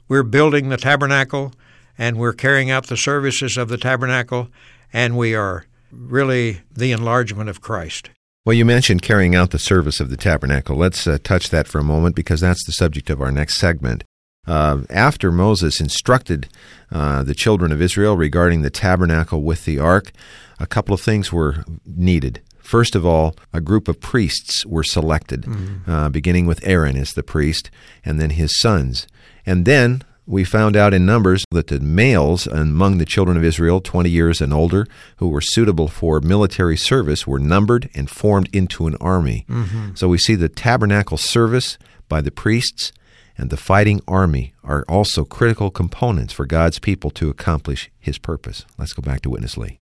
We're 0.08 0.24
building 0.24 0.70
the 0.70 0.78
tabernacle 0.78 1.54
and 1.98 2.18
we're 2.18 2.34
carrying 2.34 2.72
out 2.72 2.88
the 2.88 2.98
services 2.98 3.58
of 3.58 3.70
the 3.70 3.78
tabernacle, 3.78 4.50
and 4.92 5.18
we 5.18 5.36
are 5.36 5.66
really 5.92 6.62
the 6.72 6.92
enlargement 6.92 7.50
of 7.50 7.62
Christ. 7.62 8.10
Well, 8.46 8.56
you 8.56 8.66
mentioned 8.66 9.02
carrying 9.02 9.36
out 9.36 9.52
the 9.52 9.60
service 9.60 10.00
of 10.00 10.10
the 10.10 10.18
tabernacle. 10.18 10.76
Let's 10.76 11.08
uh, 11.08 11.18
touch 11.24 11.50
that 11.52 11.68
for 11.68 11.80
a 11.80 11.84
moment 11.84 12.16
because 12.16 12.42
that's 12.42 12.66
the 12.66 12.72
subject 12.72 13.10
of 13.10 13.22
our 13.22 13.32
next 13.32 13.56
segment. 13.56 14.04
Uh, 14.46 14.82
after 14.90 15.32
Moses 15.32 15.80
instructed 15.80 16.48
uh, 16.92 17.24
the 17.24 17.36
children 17.36 17.72
of 17.72 17.82
Israel 17.82 18.18
regarding 18.18 18.62
the 18.62 18.70
tabernacle 18.70 19.42
with 19.42 19.66
the 19.66 19.80
ark, 19.80 20.12
a 20.60 20.68
couple 20.68 20.94
of 20.94 21.02
things 21.02 21.32
were 21.32 21.64
needed. 21.86 22.42
First 22.60 22.96
of 22.96 23.06
all, 23.06 23.36
a 23.52 23.62
group 23.62 23.88
of 23.88 24.00
priests 24.00 24.66
were 24.66 24.84
selected, 24.84 25.44
mm-hmm. 25.44 25.90
uh, 25.90 26.10
beginning 26.10 26.46
with 26.46 26.66
Aaron 26.66 26.98
as 26.98 27.12
the 27.12 27.24
priest, 27.24 27.70
and 28.06 28.20
then 28.20 28.32
his 28.32 28.58
sons. 28.60 29.06
And 29.46 29.66
then 29.66 30.04
we 30.26 30.46
found 30.46 30.78
out 30.78 30.94
in 30.94 31.06
Numbers 31.06 31.44
that 31.52 31.68
the 31.68 31.82
males 31.82 32.48
among 32.48 32.98
the 32.98 33.06
children 33.06 33.36
of 33.36 33.44
Israel, 33.44 33.82
20 33.82 34.10
years 34.10 34.40
and 34.40 34.54
older, 34.54 34.88
who 35.18 35.28
were 35.28 35.42
suitable 35.42 35.90
for 35.90 36.22
military 36.22 36.78
service, 36.78 37.28
were 37.28 37.40
numbered 37.40 37.90
and 37.94 38.10
formed 38.10 38.50
into 38.54 38.88
an 38.88 38.96
army. 39.02 39.46
Mm-hmm. 39.50 39.96
So 39.96 40.08
we 40.08 40.18
see 40.18 40.36
the 40.36 40.50
tabernacle 40.50 41.18
service 41.18 41.78
by 42.08 42.22
the 42.22 42.32
priests 42.32 42.94
and 43.38 43.50
the 43.50 43.58
fighting 43.58 44.02
army 44.08 44.54
are 44.64 44.84
also 44.88 45.26
critical 45.26 45.70
components 45.70 46.34
for 46.34 46.46
God's 46.46 46.80
people 46.80 47.10
to 47.12 47.30
accomplish 47.30 47.90
His 48.00 48.18
purpose. 48.18 48.66
Let's 48.78 48.94
go 48.94 49.02
back 49.02 49.22
to 49.22 49.30
Witness 49.30 49.58
Lee. 49.58 49.80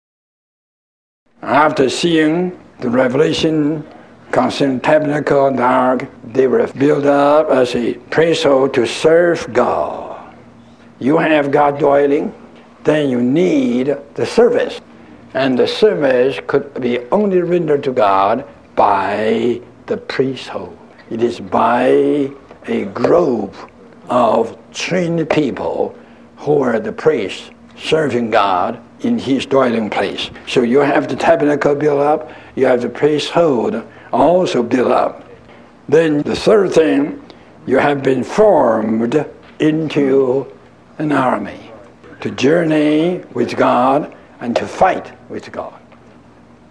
After 1.42 1.88
seeing 1.90 2.58
the 2.80 2.88
revelation 2.88 3.86
concerning 4.30 4.80
tabernacle 4.80 5.46
and 5.46 5.58
the 5.58 5.62
ark, 5.62 6.08
they 6.24 6.46
were 6.46 6.66
built 6.68 7.04
up 7.04 7.50
as 7.50 7.74
a 7.74 7.94
priesthood 8.10 8.74
to 8.74 8.86
serve 8.86 9.52
God 9.52 10.12
you 11.02 11.18
have 11.18 11.50
God 11.50 11.80
dwelling, 11.80 12.32
then 12.84 13.10
you 13.10 13.20
need 13.20 13.96
the 14.14 14.24
service. 14.24 14.80
And 15.34 15.58
the 15.58 15.66
service 15.66 16.38
could 16.46 16.80
be 16.80 17.00
only 17.10 17.40
rendered 17.40 17.82
to 17.84 17.92
God 17.92 18.46
by 18.76 19.60
the 19.86 19.96
priesthood. 19.96 20.78
It 21.10 21.22
is 21.22 21.40
by 21.40 22.30
a 22.66 22.84
group 22.86 23.54
of 24.08 24.56
trained 24.72 25.28
people 25.30 25.96
who 26.36 26.60
are 26.60 26.78
the 26.78 26.92
priests 26.92 27.50
serving 27.76 28.30
God 28.30 28.80
in 29.00 29.18
his 29.18 29.46
dwelling 29.46 29.90
place. 29.90 30.30
So 30.46 30.62
you 30.62 30.78
have 30.80 31.08
the 31.08 31.16
tabernacle 31.16 31.74
built 31.74 32.00
up, 32.00 32.30
you 32.54 32.66
have 32.66 32.82
the 32.82 32.88
priesthood 32.88 33.86
also 34.12 34.62
built 34.62 34.92
up. 34.92 35.28
Then 35.88 36.22
the 36.22 36.36
third 36.36 36.72
thing, 36.72 37.22
you 37.66 37.78
have 37.78 38.02
been 38.02 38.24
formed 38.24 39.26
into 39.58 40.52
an 40.98 41.12
army 41.12 41.70
to 42.20 42.30
journey 42.30 43.22
with 43.34 43.56
God 43.56 44.14
and 44.40 44.54
to 44.56 44.66
fight 44.66 45.12
with 45.28 45.50
God. 45.50 45.80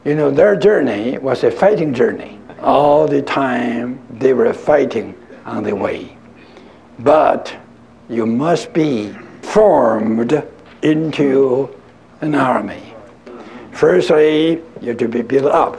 You 0.05 0.15
know, 0.15 0.31
their 0.31 0.55
journey 0.55 1.17
was 1.17 1.43
a 1.43 1.51
fighting 1.51 1.93
journey. 1.93 2.39
All 2.61 3.07
the 3.07 3.21
time 3.21 4.01
they 4.09 4.33
were 4.33 4.53
fighting 4.53 5.15
on 5.51 5.63
the 5.63 5.75
way. 5.75 6.17
But 6.99 7.53
you 8.09 8.25
must 8.25 8.73
be 8.73 9.13
formed 9.41 10.43
into 10.81 11.69
an 12.21 12.35
army. 12.35 12.93
Firstly, 13.71 14.61
you 14.81 14.87
have 14.89 14.97
to 14.97 15.07
be 15.07 15.21
built 15.21 15.51
up 15.51 15.77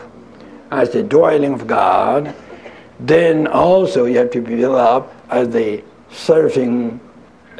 as 0.71 0.91
the 0.91 1.03
dwelling 1.03 1.53
of 1.53 1.67
God. 1.67 2.35
Then 3.01 3.47
also 3.47 4.05
you 4.05 4.19
have 4.19 4.31
to 4.33 4.41
be 4.41 4.57
built 4.57 4.77
up 4.77 5.15
as 5.31 5.49
the 5.51 5.83
serving 6.11 7.01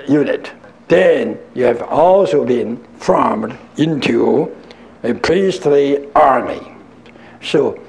unit 0.09 0.53
then 0.93 1.39
you 1.55 1.65
have 1.65 1.81
also 1.81 2.45
been 2.45 2.77
formed 2.99 3.57
into 3.79 4.55
a 5.03 5.15
priestly 5.15 6.13
army. 6.13 6.61
So 7.41 7.81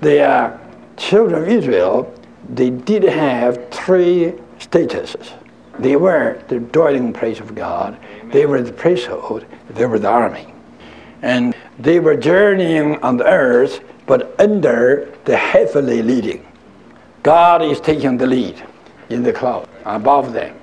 the 0.00 0.60
children 0.96 1.42
of 1.42 1.48
Israel, 1.48 2.14
they 2.52 2.68
did 2.70 3.02
have 3.02 3.70
three 3.70 4.34
statuses. 4.58 5.32
They 5.78 5.96
were 5.96 6.42
the 6.48 6.60
dwelling 6.60 7.12
place 7.12 7.40
of 7.40 7.54
God, 7.54 7.98
they 8.30 8.44
were 8.44 8.60
the 8.60 8.72
priesthood, 8.72 9.46
they 9.70 9.86
were 9.86 9.98
the 9.98 10.08
army. 10.08 10.52
And 11.22 11.54
they 11.78 11.98
were 11.98 12.16
journeying 12.16 13.02
on 13.02 13.16
the 13.16 13.26
earth, 13.26 13.80
but 14.06 14.38
under 14.38 15.12
the 15.24 15.36
heavenly 15.36 16.02
leading. 16.02 16.46
God 17.22 17.62
is 17.62 17.80
taking 17.80 18.18
the 18.18 18.26
lead 18.26 18.62
in 19.08 19.22
the 19.22 19.32
cloud 19.32 19.68
above 19.84 20.32
them. 20.32 20.54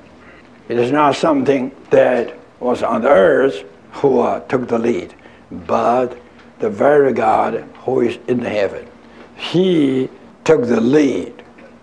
It 0.68 0.78
is 0.78 0.92
not 0.92 1.16
something 1.16 1.72
that 1.90 2.38
was 2.60 2.84
on 2.84 3.02
the 3.02 3.10
earth 3.10 3.64
who 3.94 4.20
uh, 4.20 4.42
took 4.42 4.68
the 4.68 4.78
lead, 4.78 5.16
but 5.50 6.18
the 6.60 6.70
very 6.70 7.14
God 7.14 7.68
who 7.80 8.02
is 8.02 8.20
in 8.28 8.42
the 8.42 8.50
heaven. 8.50 8.88
He 9.36 10.10
took 10.44 10.68
the 10.68 10.82
lead 10.82 11.40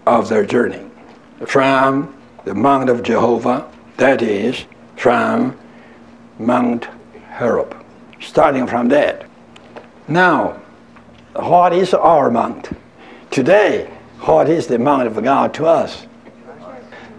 of 0.07 0.29
their 0.29 0.45
journey 0.45 0.89
from 1.47 2.15
the 2.45 2.55
Mount 2.55 2.89
of 2.89 3.03
Jehovah, 3.03 3.71
that 3.97 4.23
is, 4.23 4.65
from 4.97 5.59
Mount 6.39 6.87
Horeb. 7.33 7.77
Starting 8.21 8.67
from 8.67 8.89
that. 8.89 9.27
Now, 10.09 10.61
what 11.35 11.73
is 11.73 11.93
our 11.93 12.31
mount? 12.31 12.71
Today, 13.31 13.91
what 14.21 14.49
is 14.49 14.67
the 14.67 14.79
mount 14.79 15.07
of 15.07 15.23
God 15.23 15.53
to 15.55 15.67
us? 15.67 16.07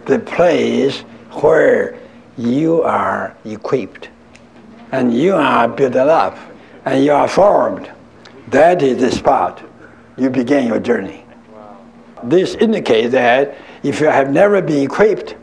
The 0.06 0.20
place 0.20 1.02
where 1.42 2.00
you 2.38 2.82
are 2.84 3.36
equipped 3.46 4.10
and 4.92 5.14
you 5.14 5.36
are 5.36 5.68
built 5.68 5.96
up 5.96 6.38
and 6.86 7.04
you 7.04 7.12
are 7.12 7.28
formed 7.28 7.92
That 8.48 8.82
is 8.82 9.00
the 9.00 9.12
spot 9.12 9.62
you 10.18 10.30
begin 10.30 10.68
your 10.68 10.80
journey. 10.80 11.27
This 12.24 12.56
indicates 12.56 13.12
that 13.12 13.56
if 13.84 14.00
you 14.00 14.08
have 14.08 14.32
never 14.32 14.62
been 14.62 14.84
equipped 14.84 15.36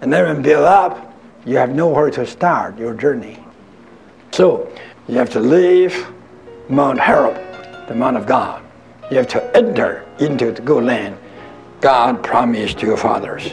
and 0.00 0.10
never 0.10 0.32
been 0.32 0.42
built 0.42 0.64
up, 0.64 1.14
you 1.44 1.56
have 1.56 1.74
nowhere 1.74 2.10
to 2.10 2.26
start 2.26 2.78
your 2.78 2.94
journey. 2.94 3.38
So 4.32 4.72
you 5.08 5.16
have 5.16 5.30
to 5.30 5.40
leave 5.40 6.06
Mount 6.68 6.98
Horeb, 6.98 7.36
the 7.88 7.94
Mount 7.94 8.16
of 8.16 8.26
God. 8.26 8.62
You 9.10 9.18
have 9.18 9.28
to 9.28 9.56
enter 9.56 10.06
into 10.18 10.52
the 10.52 10.62
good 10.62 10.84
land 10.84 11.18
God 11.80 12.22
promised 12.22 12.78
to 12.78 12.86
your 12.86 12.96
fathers. 12.96 13.48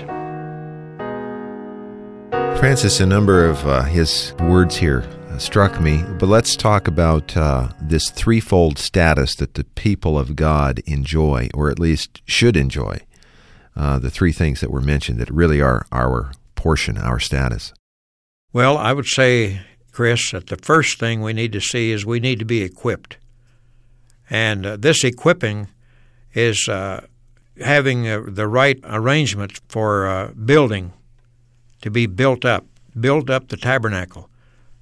Francis, 2.60 3.00
a 3.00 3.06
number 3.06 3.46
of 3.46 3.66
uh, 3.66 3.84
his 3.84 4.34
words 4.40 4.76
here 4.76 5.06
struck 5.42 5.80
me, 5.80 6.04
but 6.20 6.28
let's 6.28 6.56
talk 6.56 6.88
about 6.88 7.36
uh, 7.36 7.70
this 7.82 8.10
threefold 8.10 8.78
status 8.78 9.36
that 9.36 9.54
the 9.54 9.64
people 9.64 10.18
of 10.18 10.36
God 10.36 10.80
enjoy, 10.86 11.50
or 11.54 11.70
at 11.70 11.80
least 11.80 12.22
should 12.26 12.58
enjoy. 12.58 13.00
Uh, 13.76 14.00
the 14.00 14.10
three 14.10 14.32
things 14.32 14.60
that 14.62 14.72
were 14.72 14.82
mentioned 14.82 15.20
that 15.20 15.30
really 15.30 15.62
are 15.62 15.86
our 15.92 16.32
portion, 16.56 16.98
our 16.98 17.20
status. 17.20 17.74
Well, 18.52 18.78
I 18.78 18.94
would 18.94 19.06
say, 19.06 19.62
Chris, 19.92 20.32
that 20.32 20.48
the 20.48 20.58
first 20.58 21.00
thing 21.00 21.22
we 21.22 21.34
need 21.34 21.54
to 21.54 21.62
see 21.62 21.92
is 21.92 22.06
we 22.06 22.20
need 22.20 22.40
to 22.40 22.46
be 22.46 22.62
equipped. 22.62 23.18
And 24.30 24.66
uh, 24.66 24.78
this 24.78 25.04
equipping 25.04 25.70
is 26.34 26.68
uh, 26.68 27.06
having 27.64 28.08
uh, 28.08 28.24
the 28.28 28.48
right 28.48 28.80
arrangement 28.84 29.60
for 29.70 30.08
uh, 30.08 30.32
building 30.32 30.94
to 31.82 31.90
be 31.90 32.08
built 32.08 32.44
up, 32.44 32.66
build 33.00 33.30
up 33.30 33.48
the 33.48 33.58
tabernacle. 33.58 34.30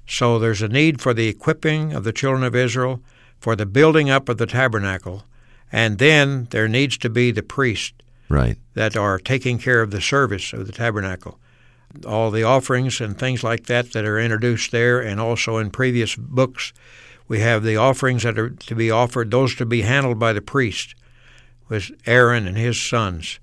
So 0.07 0.39
there's 0.39 0.61
a 0.61 0.69
need 0.69 1.01
for 1.01 1.13
the 1.13 1.27
equipping 1.27 1.93
of 1.93 2.03
the 2.03 2.13
children 2.13 2.43
of 2.43 2.55
Israel, 2.55 3.01
for 3.39 3.55
the 3.55 3.65
building 3.65 4.09
up 4.09 4.29
of 4.29 4.37
the 4.37 4.45
tabernacle, 4.45 5.25
and 5.71 5.97
then 5.97 6.47
there 6.51 6.67
needs 6.67 6.97
to 6.99 7.09
be 7.09 7.31
the 7.31 7.43
priests 7.43 7.93
right. 8.29 8.57
that 8.73 8.95
are 8.95 9.19
taking 9.19 9.59
care 9.59 9.81
of 9.81 9.91
the 9.91 10.01
service 10.01 10.53
of 10.53 10.65
the 10.65 10.71
tabernacle. 10.71 11.39
All 12.05 12.31
the 12.31 12.43
offerings 12.43 13.01
and 13.01 13.17
things 13.17 13.43
like 13.43 13.65
that 13.65 13.91
that 13.91 14.05
are 14.05 14.19
introduced 14.19 14.71
there, 14.71 14.99
and 14.99 15.19
also 15.19 15.57
in 15.57 15.71
previous 15.71 16.15
books, 16.15 16.71
we 17.27 17.41
have 17.41 17.63
the 17.63 17.75
offerings 17.75 18.23
that 18.23 18.39
are 18.39 18.49
to 18.49 18.75
be 18.75 18.89
offered, 18.89 19.29
those 19.29 19.55
to 19.55 19.65
be 19.65 19.81
handled 19.81 20.19
by 20.19 20.31
the 20.31 20.41
priest, 20.41 20.95
with 21.67 21.91
Aaron 22.05 22.47
and 22.47 22.57
his 22.57 22.87
sons. 22.89 23.39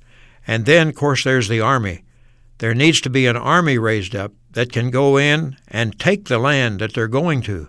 And 0.47 0.65
then, 0.65 0.89
of 0.89 0.95
course, 0.95 1.25
there's 1.25 1.49
the 1.49 1.61
army. 1.61 2.05
There 2.59 2.75
needs 2.75 3.01
to 3.03 3.11
be 3.11 3.27
an 3.27 3.37
army 3.37 3.77
raised 3.77 4.15
up 4.17 4.33
that 4.55 4.73
can 4.73 4.91
go 4.91 5.17
in 5.17 5.57
and 5.69 5.99
take 5.99 6.27
the 6.27 6.39
land 6.39 6.81
that 6.81 6.95
they're 6.95 7.09
going 7.09 7.43
to. 7.43 7.69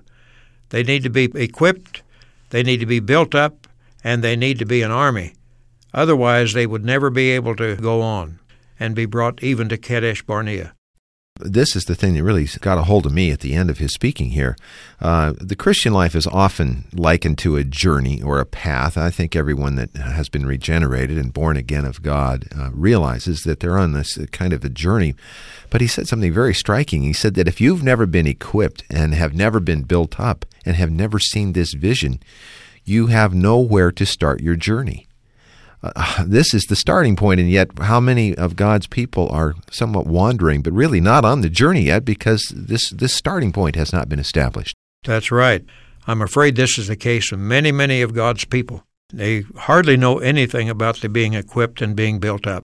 They 0.70 0.84
need 0.84 1.04
to 1.04 1.10
be 1.10 1.26
equipped, 1.36 2.02
they 2.50 2.64
need 2.64 2.80
to 2.80 2.86
be 2.86 3.00
built 3.00 3.36
up, 3.36 3.68
and 4.04 4.24
they 4.24 4.36
need 4.36 4.60
to 4.60 4.66
be 4.66 4.82
an 4.82 4.92
army. 4.92 5.34
Otherwise, 5.94 6.54
they 6.54 6.68
would 6.68 6.86
never 6.86 7.10
be 7.10 7.32
able 7.32 7.56
to 7.56 7.76
go 7.76 8.02
on 8.02 8.40
and 8.80 8.96
be 8.96 9.06
brought 9.06 9.42
even 9.44 9.70
to 9.70 9.78
Kadesh 9.78 10.24
Barnea. 10.24 10.74
This 11.42 11.76
is 11.76 11.84
the 11.84 11.96
thing 11.96 12.14
that 12.14 12.24
really 12.24 12.48
got 12.62 12.78
a 12.78 12.84
hold 12.84 13.06
of 13.06 13.12
me 13.12 13.30
at 13.30 13.42
the 13.42 13.56
end 13.56 13.70
of 13.70 13.80
his 13.80 13.92
speaking 13.92 14.30
here. 14.30 14.56
Uh, 15.02 15.34
the 15.38 15.58
Christian 15.58 15.92
life 15.92 16.16
is 16.16 16.26
often 16.26 16.86
likened 16.94 17.38
to 17.40 17.58
a 17.58 17.66
journey 17.66 18.22
or 18.22 18.40
a 18.40 18.46
path. 18.46 18.98
I 18.98 19.12
think 19.12 19.36
everyone 19.36 19.76
that 19.76 19.94
has 19.98 20.30
been 20.30 20.46
regenerated 20.46 21.18
and 21.18 21.34
born 21.34 21.58
again 21.58 21.84
of 21.84 22.02
God 22.02 22.46
uh, 22.58 22.70
realizes 22.72 23.42
that 23.42 23.60
they're 23.60 23.78
on 23.78 23.92
this 23.92 24.18
kind 24.32 24.54
of 24.54 24.64
a 24.64 24.70
journey. 24.70 25.14
But 25.70 25.82
he 25.82 25.88
said 25.88 26.08
something 26.08 26.32
very 26.32 26.54
striking. 26.54 27.02
He 27.02 27.12
said 27.12 27.34
that 27.34 27.50
if 27.50 27.60
you've 27.60 27.84
never 27.84 28.06
been 28.06 28.28
equipped 28.28 28.86
and 28.90 29.14
have 29.14 29.34
never 29.34 29.60
been 29.60 29.82
built 29.82 30.18
up 30.18 30.46
and 30.66 30.78
have 30.78 30.90
never 30.90 31.20
seen 31.20 31.52
this 31.52 31.74
vision, 31.74 32.22
you 32.86 33.08
have 33.08 33.34
nowhere 33.34 33.92
to 33.92 34.06
start 34.06 34.40
your 34.40 34.56
journey 34.56 35.05
uh, 35.96 36.24
this 36.26 36.54
is 36.54 36.64
the 36.64 36.76
starting 36.76 37.16
point, 37.16 37.40
and 37.40 37.50
yet 37.50 37.70
how 37.80 38.00
many 38.00 38.36
of 38.36 38.56
God's 38.56 38.88
people 38.88 39.30
are 39.30 39.56
somewhat 39.72 40.08
wandering, 40.08 40.62
but 40.62 40.74
really 40.74 41.02
not 41.02 41.26
on 41.26 41.42
the 41.42 41.50
journey 41.50 41.84
yet 41.84 42.06
because 42.06 42.52
this, 42.56 42.90
this 42.90 43.14
starting 43.14 43.52
point 43.52 43.76
has 43.76 43.92
not 43.92 44.10
been 44.10 44.20
established. 44.20 44.76
That's 45.04 45.32
right. 45.32 45.64
I'm 46.08 46.22
afraid 46.22 46.56
this 46.56 46.78
is 46.78 46.88
the 46.88 46.96
case 46.96 47.32
of 47.32 47.40
many, 47.40 47.72
many 47.72 48.02
of 48.02 48.14
God's 48.14 48.46
people. 48.46 48.84
They 49.14 49.42
hardly 49.58 49.98
know 49.98 50.20
anything 50.20 50.70
about 50.70 50.98
the 50.98 51.10
being 51.10 51.34
equipped 51.34 51.82
and 51.82 51.96
being 51.96 52.20
built 52.20 52.48
up. 52.48 52.64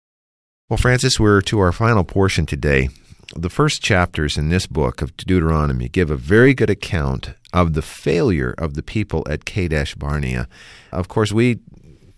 Well, 0.69 0.77
Francis, 0.77 1.19
we're 1.19 1.41
to 1.41 1.60
our 1.60 1.71
final 1.71 2.03
portion 2.03 2.45
today. 2.45 2.89
The 3.36 3.49
first 3.49 3.81
chapters 3.81 4.38
in 4.38 4.49
this 4.49 4.67
book 4.67 5.01
of 5.01 5.15
Deuteronomy 5.17 5.88
give 5.88 6.12
a 6.12 6.15
very 6.15 6.53
good 6.53 6.69
account 6.69 7.31
of 7.53 7.73
the 7.73 7.81
failure 7.81 8.53
of 8.57 8.73
the 8.73 8.84
people 8.84 9.25
at 9.29 9.45
Kadesh 9.45 9.95
Barnea. 9.95 10.47
Of 10.91 11.07
course, 11.07 11.31
we 11.31 11.60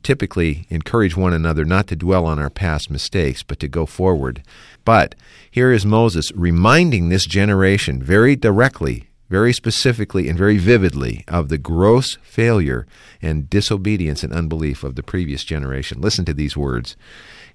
typically 0.03 0.67
encourage 0.69 1.15
one 1.15 1.33
another 1.33 1.65
not 1.65 1.87
to 1.87 1.95
dwell 1.95 2.25
on 2.25 2.39
our 2.39 2.49
past 2.49 2.89
mistakes, 2.89 3.43
but 3.43 3.59
to 3.59 3.67
go 3.67 3.85
forward. 3.85 4.43
But 4.85 5.15
here 5.49 5.71
is 5.71 5.85
Moses 5.85 6.31
reminding 6.35 7.09
this 7.09 7.25
generation 7.25 8.01
very 8.01 8.35
directly, 8.35 9.09
very 9.29 9.53
specifically, 9.53 10.29
and 10.29 10.37
very 10.37 10.57
vividly 10.57 11.23
of 11.27 11.49
the 11.49 11.57
gross 11.57 12.17
failure 12.21 12.85
and 13.21 13.49
disobedience 13.49 14.23
and 14.23 14.33
unbelief 14.33 14.83
of 14.83 14.95
the 14.95 15.03
previous 15.03 15.43
generation. 15.43 16.01
Listen 16.01 16.25
to 16.25 16.33
these 16.33 16.57
words. 16.57 16.95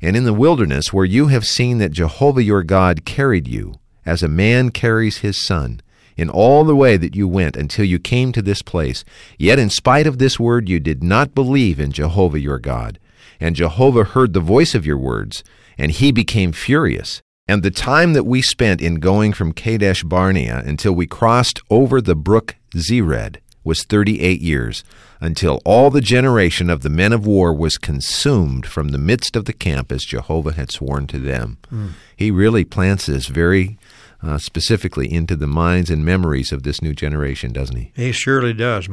And 0.00 0.16
in 0.16 0.24
the 0.24 0.32
wilderness, 0.32 0.92
where 0.92 1.04
you 1.04 1.26
have 1.26 1.44
seen 1.44 1.78
that 1.78 1.92
Jehovah 1.92 2.42
your 2.42 2.62
God 2.62 3.04
carried 3.04 3.48
you, 3.48 3.74
as 4.06 4.22
a 4.22 4.28
man 4.28 4.70
carries 4.70 5.18
his 5.18 5.44
son, 5.44 5.80
in 6.18 6.28
all 6.28 6.64
the 6.64 6.76
way 6.76 6.98
that 6.98 7.16
you 7.16 7.26
went 7.26 7.56
until 7.56 7.86
you 7.86 7.98
came 7.98 8.32
to 8.32 8.42
this 8.42 8.60
place. 8.60 9.04
Yet 9.38 9.58
in 9.58 9.70
spite 9.70 10.06
of 10.06 10.18
this 10.18 10.38
word, 10.38 10.68
you 10.68 10.80
did 10.80 11.02
not 11.02 11.34
believe 11.34 11.80
in 11.80 11.92
Jehovah 11.92 12.40
your 12.40 12.58
God. 12.58 12.98
And 13.40 13.56
Jehovah 13.56 14.04
heard 14.04 14.32
the 14.32 14.40
voice 14.40 14.74
of 14.74 14.84
your 14.84 14.98
words, 14.98 15.44
and 15.78 15.92
he 15.92 16.10
became 16.10 16.52
furious. 16.52 17.22
And 17.46 17.62
the 17.62 17.70
time 17.70 18.12
that 18.12 18.24
we 18.24 18.42
spent 18.42 18.82
in 18.82 18.96
going 18.96 19.32
from 19.32 19.52
Kadesh 19.52 20.02
Barnea 20.02 20.62
until 20.66 20.92
we 20.92 21.06
crossed 21.06 21.62
over 21.70 22.00
the 22.00 22.16
brook 22.16 22.56
Zered 22.74 23.36
was 23.64 23.84
thirty 23.84 24.20
eight 24.20 24.40
years, 24.40 24.82
until 25.20 25.60
all 25.64 25.90
the 25.90 26.00
generation 26.00 26.68
of 26.68 26.82
the 26.82 26.90
men 26.90 27.12
of 27.12 27.26
war 27.26 27.54
was 27.54 27.78
consumed 27.78 28.66
from 28.66 28.88
the 28.88 28.98
midst 28.98 29.36
of 29.36 29.44
the 29.44 29.52
camp 29.52 29.92
as 29.92 30.04
Jehovah 30.04 30.52
had 30.52 30.72
sworn 30.72 31.06
to 31.08 31.18
them. 31.18 31.58
Mm. 31.72 31.90
He 32.16 32.30
really 32.30 32.64
plants 32.64 33.06
this 33.06 33.26
very 33.26 33.78
uh, 34.22 34.38
specifically 34.38 35.12
into 35.12 35.36
the 35.36 35.46
minds 35.46 35.90
and 35.90 36.04
memories 36.04 36.52
of 36.52 36.62
this 36.62 36.82
new 36.82 36.94
generation, 36.94 37.52
doesn't 37.52 37.76
he? 37.76 37.92
He 37.94 38.12
surely 38.12 38.52
does. 38.52 38.88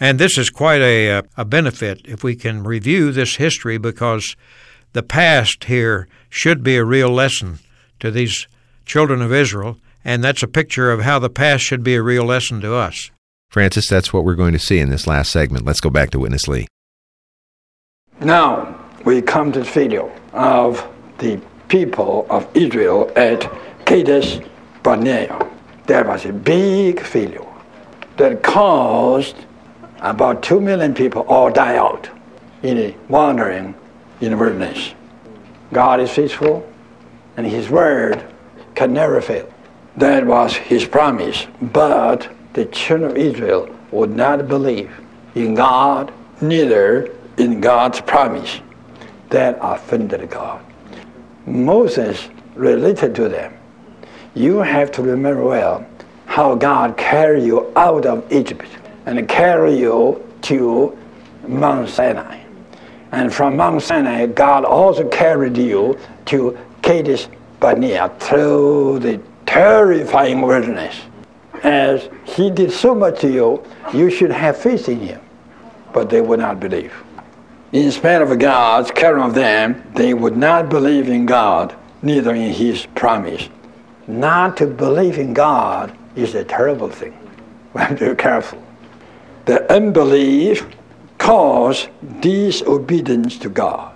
And 0.00 0.18
this 0.18 0.38
is 0.38 0.50
quite 0.50 0.80
a, 0.80 1.10
uh, 1.10 1.22
a 1.36 1.44
benefit 1.44 2.02
if 2.04 2.22
we 2.22 2.36
can 2.36 2.62
review 2.62 3.10
this 3.10 3.36
history 3.36 3.78
because 3.78 4.36
the 4.92 5.02
past 5.02 5.64
here 5.64 6.08
should 6.28 6.62
be 6.62 6.76
a 6.76 6.84
real 6.84 7.10
lesson 7.10 7.58
to 8.00 8.10
these 8.10 8.46
children 8.86 9.20
of 9.20 9.32
Israel, 9.32 9.78
and 10.04 10.22
that's 10.22 10.42
a 10.42 10.48
picture 10.48 10.90
of 10.90 11.02
how 11.02 11.18
the 11.18 11.30
past 11.30 11.64
should 11.64 11.82
be 11.82 11.94
a 11.94 12.02
real 12.02 12.24
lesson 12.24 12.60
to 12.60 12.74
us. 12.74 13.10
Francis, 13.50 13.88
that's 13.88 14.12
what 14.12 14.24
we're 14.24 14.34
going 14.34 14.52
to 14.52 14.58
see 14.58 14.78
in 14.78 14.90
this 14.90 15.06
last 15.06 15.30
segment. 15.30 15.64
Let's 15.64 15.80
go 15.80 15.90
back 15.90 16.10
to 16.10 16.18
Witness 16.18 16.46
Lee. 16.48 16.66
Now 18.20 18.78
we 19.04 19.22
come 19.22 19.52
to 19.52 19.60
the 19.60 19.64
video 19.64 20.12
of 20.32 20.86
the 21.18 21.40
people 21.68 22.26
of 22.30 22.48
Israel 22.54 23.10
at 23.16 23.50
Kadesh 23.84 24.40
Barnea, 24.88 25.46
there 25.84 26.02
was 26.02 26.24
a 26.24 26.32
big 26.32 26.98
failure 27.00 27.44
that 28.16 28.42
caused 28.42 29.36
about 30.00 30.42
two 30.42 30.62
million 30.62 30.94
people 30.94 31.26
all 31.28 31.50
die 31.50 31.76
out 31.76 32.08
in 32.62 32.78
a 32.78 32.96
wandering 33.10 33.74
in 34.22 34.30
the 34.30 34.36
wilderness. 34.38 34.94
God 35.74 36.00
is 36.00 36.10
faithful, 36.10 36.66
and 37.36 37.46
His 37.46 37.68
word 37.68 38.24
can 38.74 38.94
never 38.94 39.20
fail. 39.20 39.52
That 39.98 40.24
was 40.24 40.56
His 40.56 40.86
promise. 40.86 41.46
But 41.60 42.26
the 42.54 42.64
children 42.64 43.10
of 43.10 43.18
Israel 43.18 43.68
would 43.90 44.16
not 44.16 44.48
believe 44.48 44.90
in 45.34 45.54
God, 45.54 46.14
neither 46.40 47.14
in 47.36 47.60
God's 47.60 48.00
promise. 48.00 48.62
That 49.28 49.58
offended 49.60 50.30
God. 50.30 50.64
Moses 51.44 52.30
related 52.54 53.14
to 53.16 53.28
them 53.28 53.57
you 54.38 54.58
have 54.58 54.92
to 54.92 55.02
remember 55.02 55.42
well 55.42 55.84
how 56.26 56.54
God 56.54 56.96
carried 56.96 57.42
you 57.42 57.72
out 57.74 58.06
of 58.06 58.32
Egypt 58.32 58.68
and 59.06 59.28
carried 59.28 59.78
you 59.78 60.24
to 60.42 60.96
Mount 61.48 61.88
Sinai. 61.88 62.40
And 63.10 63.34
from 63.34 63.56
Mount 63.56 63.82
Sinai, 63.82 64.26
God 64.26 64.64
also 64.64 65.08
carried 65.08 65.56
you 65.56 65.98
to 66.26 66.56
Kadesh 66.82 67.26
Barnea 67.58 68.14
through 68.20 69.00
the 69.00 69.20
terrifying 69.46 70.42
wilderness. 70.42 70.94
As 71.64 72.08
He 72.24 72.50
did 72.50 72.70
so 72.70 72.94
much 72.94 73.20
to 73.22 73.32
you, 73.32 73.64
you 73.92 74.08
should 74.08 74.30
have 74.30 74.56
faith 74.56 74.88
in 74.88 75.00
Him. 75.00 75.20
But 75.92 76.10
they 76.10 76.20
would 76.20 76.38
not 76.38 76.60
believe. 76.60 76.92
In 77.72 77.90
spite 77.90 78.22
of 78.22 78.38
God's 78.38 78.92
caring 78.92 79.24
of 79.24 79.34
them, 79.34 79.82
they 79.94 80.14
would 80.14 80.36
not 80.36 80.68
believe 80.68 81.08
in 81.08 81.26
God, 81.26 81.74
neither 82.02 82.34
in 82.34 82.52
His 82.52 82.86
promise 82.94 83.48
not 84.08 84.56
to 84.56 84.66
believe 84.66 85.18
in 85.18 85.34
God 85.34 85.96
is 86.16 86.34
a 86.34 86.42
terrible 86.42 86.88
thing. 86.88 87.16
We 87.74 87.82
have 87.82 87.98
to 87.98 88.10
be 88.10 88.16
careful. 88.16 88.62
The 89.44 89.70
unbelief 89.72 90.66
cause 91.18 91.88
disobedience 92.20 93.38
to 93.38 93.50
God. 93.50 93.94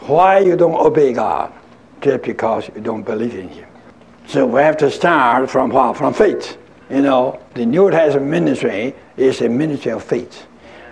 Why 0.00 0.38
you 0.38 0.56
don't 0.56 0.74
obey 0.74 1.12
God? 1.12 1.52
Just 2.00 2.22
because 2.22 2.68
you 2.74 2.80
don't 2.80 3.02
believe 3.02 3.34
in 3.34 3.48
Him. 3.48 3.68
So 4.26 4.46
we 4.46 4.60
have 4.60 4.76
to 4.78 4.90
start 4.90 5.50
from 5.50 5.70
what? 5.70 5.96
From 5.96 6.14
faith. 6.14 6.56
You 6.90 7.02
know, 7.02 7.40
the 7.54 7.66
New 7.66 7.90
Testament 7.90 8.30
ministry 8.30 8.94
is 9.16 9.40
a 9.40 9.48
ministry 9.48 9.92
of 9.92 10.02
faith. 10.02 10.46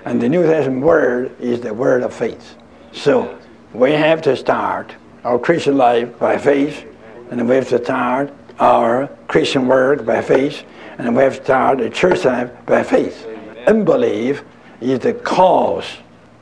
And 0.04 0.20
the 0.20 0.28
New 0.28 0.42
Testament 0.42 0.82
word 0.82 1.34
is 1.40 1.60
the 1.60 1.72
word 1.72 2.02
of 2.02 2.12
faith. 2.12 2.56
So 2.92 3.38
we 3.72 3.92
have 3.92 4.20
to 4.22 4.36
start 4.36 4.94
our 5.24 5.38
Christian 5.38 5.76
life 5.76 6.18
by 6.18 6.36
faith, 6.36 6.84
and 7.30 7.48
we 7.48 7.54
have 7.56 7.68
to 7.68 7.82
start 7.82 8.32
our 8.58 9.08
Christian 9.28 9.66
work 9.66 10.04
by 10.04 10.22
faith, 10.22 10.62
and 10.98 11.16
we 11.16 11.22
have 11.22 11.38
to 11.38 11.44
start 11.44 11.78
the 11.78 11.90
church 11.90 12.24
life 12.24 12.50
by 12.66 12.82
faith. 12.82 13.26
Unbelief 13.66 14.44
is 14.80 15.00
the 15.00 15.14
cause 15.14 15.86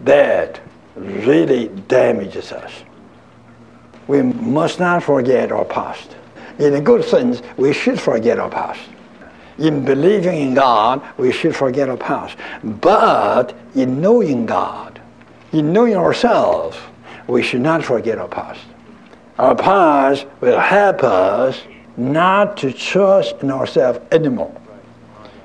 that 0.00 0.60
really 0.96 1.68
damages 1.88 2.52
us. 2.52 2.72
We 4.08 4.22
must 4.22 4.80
not 4.80 5.02
forget 5.02 5.52
our 5.52 5.64
past. 5.64 6.16
In 6.58 6.74
a 6.74 6.80
good 6.80 7.04
sense, 7.04 7.42
we 7.56 7.72
should 7.72 8.00
forget 8.00 8.38
our 8.38 8.50
past. 8.50 8.80
In 9.58 9.84
believing 9.84 10.40
in 10.40 10.54
God, 10.54 11.02
we 11.16 11.32
should 11.32 11.54
forget 11.54 11.88
our 11.88 11.96
past. 11.96 12.36
But 12.62 13.54
in 13.74 14.00
knowing 14.00 14.44
God, 14.44 15.00
in 15.52 15.72
knowing 15.72 15.96
ourselves, 15.96 16.76
we 17.26 17.42
should 17.42 17.60
not 17.60 17.84
forget 17.84 18.18
our 18.18 18.28
past. 18.28 18.60
Our 19.42 19.56
past 19.56 20.24
will 20.40 20.60
help 20.60 21.02
us 21.02 21.62
not 21.96 22.56
to 22.58 22.72
trust 22.72 23.42
in 23.42 23.50
ourselves 23.50 23.98
anymore. 24.12 24.54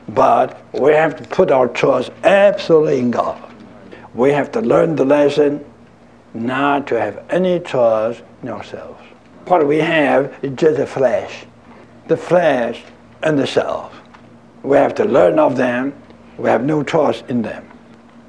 But 0.10 0.62
we 0.72 0.92
have 0.92 1.16
to 1.16 1.24
put 1.24 1.50
our 1.50 1.68
trust 1.68 2.12
absolutely 2.24 3.00
in 3.00 3.10
God. 3.10 3.42
We 4.14 4.34
have 4.34 4.52
to 4.52 4.62
learn 4.62 4.96
the 4.96 5.04
lesson 5.04 5.66
not 6.36 6.86
to 6.90 7.02
have 7.02 7.26
any 7.32 7.60
trust 7.60 8.22
in 8.44 8.50
ourselves. 8.50 9.02
What 9.48 9.66
we 9.66 9.78
have 9.78 10.32
is 10.44 10.52
just 10.56 10.78
the 10.78 10.86
flesh, 10.86 11.48
the 12.08 12.18
flesh 12.18 12.84
and 13.24 13.40
the 13.40 13.48
self. 13.48 14.00
We 14.62 14.78
have 14.78 14.94
to 14.94 15.06
learn 15.06 15.40
of 15.40 15.58
them. 15.58 15.96
We 16.38 16.50
have 16.50 16.64
no 16.64 16.84
trust 16.84 17.26
in 17.30 17.42
them. 17.42 17.68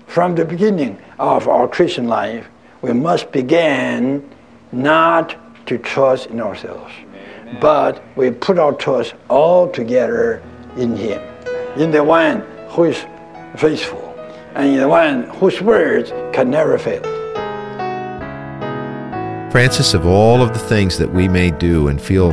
From 0.06 0.34
the 0.34 0.46
beginning 0.46 0.98
of 1.18 1.46
our 1.46 1.68
Christian 1.68 2.08
life, 2.08 2.48
we 2.80 2.94
must 2.94 3.30
begin 3.32 4.26
not 4.72 5.36
to 5.68 5.78
trust 5.78 6.26
in 6.26 6.40
ourselves, 6.40 6.92
Amen. 7.42 7.58
but 7.60 8.02
we 8.16 8.30
put 8.30 8.58
our 8.58 8.72
trust 8.72 9.14
all 9.28 9.70
together 9.70 10.42
in 10.76 10.96
Him, 10.96 11.22
in 11.76 11.90
the 11.90 12.02
one 12.02 12.40
who 12.70 12.84
is 12.84 13.06
faithful, 13.56 14.14
and 14.54 14.70
in 14.70 14.78
the 14.78 14.88
one 14.88 15.24
whose 15.24 15.60
words 15.60 16.10
can 16.32 16.50
never 16.50 16.78
fail. 16.78 17.02
Francis, 19.50 19.94
of 19.94 20.06
all 20.06 20.42
of 20.42 20.52
the 20.52 20.58
things 20.58 20.98
that 20.98 21.12
we 21.12 21.26
may 21.26 21.50
do 21.50 21.88
and 21.88 22.00
feel 22.00 22.32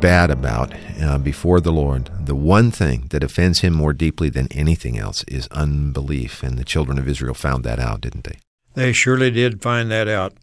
bad 0.00 0.30
about 0.30 0.72
uh, 1.02 1.18
before 1.18 1.60
the 1.60 1.72
Lord, 1.72 2.10
the 2.18 2.34
one 2.34 2.70
thing 2.70 3.06
that 3.10 3.22
offends 3.22 3.60
him 3.60 3.74
more 3.74 3.92
deeply 3.92 4.30
than 4.30 4.48
anything 4.50 4.98
else 4.98 5.24
is 5.24 5.46
unbelief. 5.48 6.42
And 6.42 6.58
the 6.58 6.64
children 6.64 6.98
of 6.98 7.08
Israel 7.08 7.34
found 7.34 7.64
that 7.64 7.78
out, 7.78 8.00
didn't 8.00 8.24
they? 8.24 8.38
They 8.74 8.92
surely 8.92 9.30
did 9.30 9.62
find 9.62 9.90
that 9.90 10.08
out. 10.08 10.34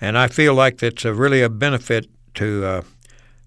And 0.00 0.16
I 0.16 0.28
feel 0.28 0.54
like 0.54 0.78
that's 0.78 1.04
a 1.04 1.12
really 1.12 1.42
a 1.42 1.48
benefit 1.48 2.06
to, 2.34 2.64
uh, 2.64 2.82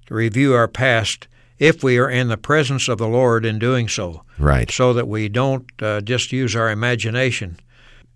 to 0.05 0.13
review 0.13 0.53
our 0.53 0.67
past 0.67 1.27
if 1.59 1.83
we 1.83 1.97
are 1.97 2.09
in 2.09 2.27
the 2.27 2.37
presence 2.37 2.87
of 2.87 2.97
the 2.97 3.07
Lord 3.07 3.45
in 3.45 3.57
doing 3.57 3.87
so. 3.87 4.23
Right. 4.37 4.69
So 4.69 4.93
that 4.93 5.07
we 5.07 5.29
don't 5.29 5.65
uh, 5.81 6.01
just 6.01 6.31
use 6.31 6.55
our 6.55 6.69
imagination. 6.69 7.59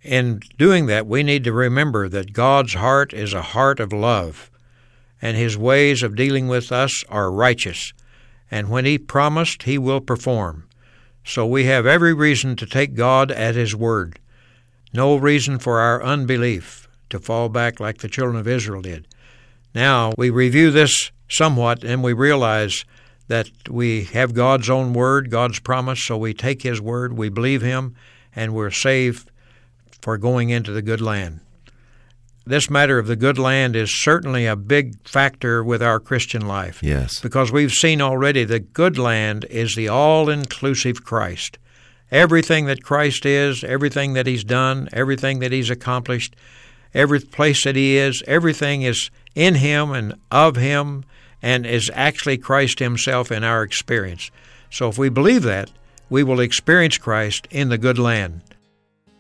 In 0.04 0.41
doing 0.58 0.86
that, 0.88 1.08
we 1.08 1.23
need 1.23 1.43
to 1.45 1.54
remember 1.54 2.08
that 2.10 2.34
God's 2.34 2.76
heart 2.76 3.13
is 3.13 3.34
a 3.34 3.41
heart 3.41 3.80
of 3.80 3.91
love 3.91 4.52
and 5.21 5.36
his 5.36 5.58
ways 5.58 6.04
of 6.04 6.15
dealing 6.15 6.47
with 6.47 6.71
us 6.71 7.04
are 7.10 7.32
righteous. 7.32 7.93
And 8.52 8.69
when 8.69 8.86
he 8.86 8.97
promised, 8.97 9.63
he 9.63 9.78
will 9.78 10.00
perform. 10.00 10.67
So 11.26 11.45
we 11.45 11.65
have 11.65 11.86
every 11.86 12.13
reason 12.13 12.56
to 12.58 12.65
take 12.65 12.93
God 12.93 13.32
at 13.32 13.56
his 13.56 13.76
word. 13.76 14.19
No 14.93 15.15
reason 15.15 15.60
for 15.60 15.80
our 15.80 16.02
unbelief 16.02 16.87
to 17.09 17.19
fall 17.19 17.49
back 17.49 17.79
like 17.79 17.99
the 17.99 18.07
children 18.09 18.37
of 18.37 18.47
Israel 18.47 18.81
did. 18.81 19.07
Now, 19.73 20.13
we 20.17 20.29
review 20.29 20.71
this 20.71 21.11
somewhat 21.29 21.83
and 21.83 22.03
we 22.03 22.13
realize 22.13 22.85
that 23.27 23.49
we 23.69 24.05
have 24.05 24.33
God's 24.33 24.69
own 24.69 24.93
word, 24.93 25.29
God's 25.29 25.59
promise, 25.59 26.05
so 26.05 26.17
we 26.17 26.33
take 26.33 26.61
his 26.63 26.79
word, 26.79 27.17
we 27.17 27.29
believe 27.29 27.61
him, 27.61 27.95
and 28.35 28.53
we're 28.53 28.71
saved 28.71 29.29
for 30.01 30.17
going 30.17 30.49
into 30.49 30.71
the 30.71 30.81
good 30.81 31.01
land 31.01 31.41
this 32.47 32.69
matter 32.69 32.97
of 32.97 33.07
the 33.07 33.15
good 33.15 33.37
land 33.37 33.75
is 33.75 34.01
certainly 34.01 34.45
a 34.45 34.55
big 34.55 34.95
factor 35.07 35.63
with 35.63 35.83
our 35.83 35.99
Christian 35.99 36.47
life. 36.47 36.81
Yes. 36.81 37.19
Because 37.19 37.51
we've 37.51 37.71
seen 37.71 38.01
already 38.01 38.45
the 38.45 38.59
good 38.59 38.97
land 38.97 39.45
is 39.49 39.75
the 39.75 39.89
all 39.89 40.29
inclusive 40.29 41.03
Christ. 41.03 41.59
Everything 42.09 42.65
that 42.65 42.83
Christ 42.83 43.25
is, 43.25 43.63
everything 43.63 44.13
that 44.13 44.27
He's 44.27 44.45
done, 44.45 44.87
everything 44.93 45.39
that 45.39 45.51
He's 45.51 45.69
accomplished, 45.69 46.35
every 46.97 47.19
place 47.19 47.63
that 47.63 47.75
He 47.75 47.95
is, 47.95 48.23
everything 48.27 48.81
is 48.81 49.10
in 49.36 49.55
Him 49.55 49.91
and 49.91 50.15
of 50.31 50.55
Him 50.55 51.05
and 51.41 51.65
is 51.65 51.91
actually 51.93 52.38
Christ 52.38 52.79
Himself 52.79 53.31
in 53.31 53.43
our 53.43 53.62
experience. 53.62 54.31
So 54.71 54.89
if 54.89 54.97
we 54.97 55.10
believe 55.10 55.43
that, 55.43 55.71
we 56.10 56.23
will 56.23 56.39
experience 56.39 56.97
Christ 56.97 57.47
in 57.51 57.69
the 57.69 57.77
good 57.77 57.99
land. 57.99 58.41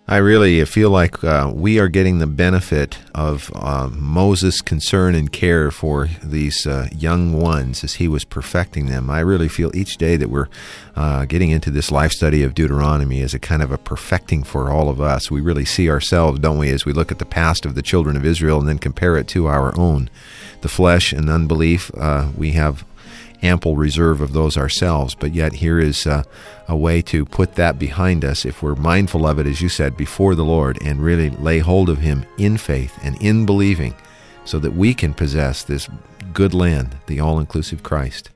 I 0.09 0.17
really 0.17 0.63
feel 0.63 0.89
like 0.89 1.21
uh, 1.21 1.51
we 1.53 1.79
are 1.79 1.89
getting 1.89 2.19
the 2.19 2.27
benefit 2.27 2.97
of 3.13 3.51
uh, 3.53 3.89
Moses' 3.91 4.61
concern 4.61 5.15
and 5.15 5.29
care 5.29 5.69
for 5.69 6.07
these 6.23 6.65
uh, 6.65 6.87
young 6.95 7.33
ones 7.33 7.83
as 7.83 7.95
he 7.95 8.07
was 8.07 8.23
perfecting 8.23 8.85
them. 8.85 9.09
I 9.09 9.19
really 9.19 9.49
feel 9.49 9.69
each 9.75 9.97
day 9.97 10.15
that 10.15 10.29
we're 10.29 10.47
uh, 10.95 11.25
getting 11.25 11.49
into 11.49 11.71
this 11.71 11.91
life 11.91 12.13
study 12.13 12.41
of 12.41 12.55
Deuteronomy 12.55 13.21
as 13.21 13.33
a 13.33 13.39
kind 13.39 13.61
of 13.61 13.69
a 13.69 13.77
perfecting 13.77 14.43
for 14.43 14.71
all 14.71 14.87
of 14.87 15.01
us. 15.01 15.29
We 15.29 15.41
really 15.41 15.65
see 15.65 15.89
ourselves, 15.89 16.39
don't 16.39 16.57
we, 16.57 16.69
as 16.69 16.85
we 16.85 16.93
look 16.93 17.11
at 17.11 17.19
the 17.19 17.25
past 17.25 17.65
of 17.65 17.75
the 17.75 17.81
children 17.81 18.15
of 18.15 18.23
Israel 18.23 18.59
and 18.59 18.69
then 18.69 18.79
compare 18.79 19.17
it 19.17 19.27
to 19.29 19.47
our 19.47 19.77
own. 19.77 20.09
The 20.61 20.69
flesh 20.69 21.11
and 21.11 21.29
unbelief, 21.29 21.91
uh, 21.97 22.29
we 22.33 22.53
have 22.53 22.85
ample 23.41 23.75
reserve 23.75 24.21
of 24.21 24.33
those 24.33 24.57
ourselves. 24.57 25.15
But 25.15 25.33
yet, 25.33 25.53
here 25.53 25.79
is 25.79 26.07
uh, 26.07 26.23
a 26.67 26.75
way 26.75 27.01
to 27.01 27.25
put 27.25 27.55
that 27.55 27.79
behind 27.79 28.25
us 28.25 28.45
if 28.45 28.61
we're 28.61 28.75
mindful 28.75 29.25
of 29.25 29.39
it, 29.39 29.47
as 29.47 29.61
you 29.61 29.69
said, 29.69 29.95
before 29.95 30.35
the 30.35 30.45
Lord 30.45 30.77
and 30.83 31.01
really 31.01 31.29
lay 31.29 31.59
hold 31.59 31.89
of 31.89 31.99
Him 31.99 32.25
in 32.37 32.57
faith 32.57 32.97
and 33.03 33.21
in 33.21 33.45
believing 33.45 33.95
so 34.45 34.59
that 34.59 34.73
we 34.73 34.93
can 34.93 35.13
possess 35.13 35.63
this 35.63 35.89
good 36.33 36.53
land, 36.53 36.95
the 37.07 37.19
all 37.19 37.39
inclusive 37.39 37.83
Christ. 37.83 38.29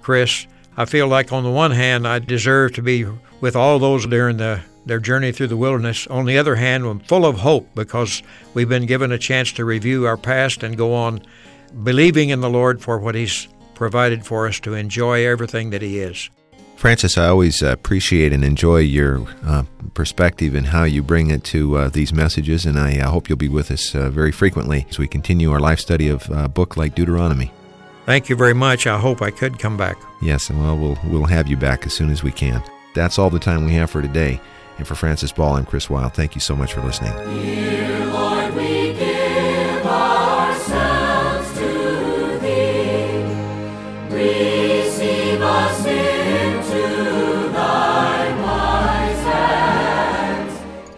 Chris, 0.00 0.46
I 0.76 0.84
feel 0.84 1.06
like 1.06 1.32
on 1.32 1.44
the 1.44 1.50
one 1.50 1.70
hand, 1.70 2.06
I 2.06 2.18
deserve 2.18 2.72
to 2.74 2.82
be 2.82 3.06
with 3.40 3.56
all 3.56 3.78
those 3.78 4.06
during 4.06 4.38
the 4.38 4.60
their 4.84 4.98
journey 4.98 5.30
through 5.30 5.46
the 5.46 5.56
wilderness. 5.56 6.08
On 6.08 6.24
the 6.24 6.38
other 6.38 6.56
hand, 6.56 6.84
I'm 6.84 6.98
full 6.98 7.24
of 7.24 7.38
hope 7.38 7.68
because 7.74 8.20
we've 8.52 8.68
been 8.68 8.86
given 8.86 9.12
a 9.12 9.18
chance 9.18 9.52
to 9.52 9.64
review 9.64 10.06
our 10.06 10.16
past 10.16 10.64
and 10.64 10.76
go 10.76 10.92
on 10.92 11.22
believing 11.84 12.30
in 12.30 12.40
the 12.40 12.50
Lord 12.50 12.82
for 12.82 12.98
what 12.98 13.14
He's 13.14 13.46
provided 13.74 14.26
for 14.26 14.48
us 14.48 14.58
to 14.60 14.74
enjoy 14.74 15.24
everything 15.24 15.70
that 15.70 15.82
He 15.82 16.00
is. 16.00 16.30
Francis, 16.82 17.16
I 17.16 17.28
always 17.28 17.62
appreciate 17.62 18.32
and 18.32 18.44
enjoy 18.44 18.78
your 18.78 19.24
uh, 19.46 19.62
perspective 19.94 20.56
and 20.56 20.66
how 20.66 20.82
you 20.82 21.00
bring 21.00 21.30
it 21.30 21.44
to 21.44 21.76
uh, 21.76 21.88
these 21.88 22.12
messages, 22.12 22.66
and 22.66 22.76
I 22.76 22.98
uh, 22.98 23.08
hope 23.08 23.28
you'll 23.28 23.38
be 23.38 23.48
with 23.48 23.70
us 23.70 23.94
uh, 23.94 24.10
very 24.10 24.32
frequently 24.32 24.84
as 24.90 24.98
we 24.98 25.06
continue 25.06 25.52
our 25.52 25.60
life 25.60 25.78
study 25.78 26.08
of 26.08 26.28
a 26.28 26.48
book 26.48 26.76
like 26.76 26.96
Deuteronomy. 26.96 27.52
Thank 28.04 28.28
you 28.28 28.34
very 28.34 28.52
much. 28.52 28.88
I 28.88 28.98
hope 28.98 29.22
I 29.22 29.30
could 29.30 29.60
come 29.60 29.76
back. 29.76 29.96
Yes, 30.22 30.50
and 30.50 30.58
well, 30.58 30.76
we'll 30.76 30.98
we'll 31.04 31.26
have 31.26 31.46
you 31.46 31.56
back 31.56 31.86
as 31.86 31.92
soon 31.92 32.10
as 32.10 32.24
we 32.24 32.32
can. 32.32 32.60
That's 32.96 33.16
all 33.16 33.30
the 33.30 33.38
time 33.38 33.64
we 33.64 33.74
have 33.74 33.88
for 33.88 34.02
today. 34.02 34.40
And 34.78 34.84
for 34.84 34.96
Francis 34.96 35.30
Ball, 35.30 35.58
I'm 35.58 35.66
Chris 35.66 35.88
Wilde. 35.88 36.14
Thank 36.14 36.34
you 36.34 36.40
so 36.40 36.56
much 36.56 36.72
for 36.72 36.80
listening. 36.80 37.12
Dear 37.12 38.06
Lord, 38.06 38.56
we 38.56 38.92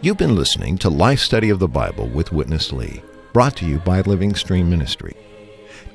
You've 0.04 0.18
been 0.18 0.36
listening 0.36 0.76
to 0.80 0.90
Life 0.90 1.20
Study 1.20 1.48
of 1.48 1.58
the 1.58 1.66
Bible 1.66 2.08
with 2.08 2.30
Witness 2.30 2.74
Lee, 2.74 3.00
brought 3.32 3.56
to 3.56 3.64
you 3.64 3.78
by 3.78 4.02
Living 4.02 4.34
Stream 4.34 4.68
Ministry. 4.68 5.14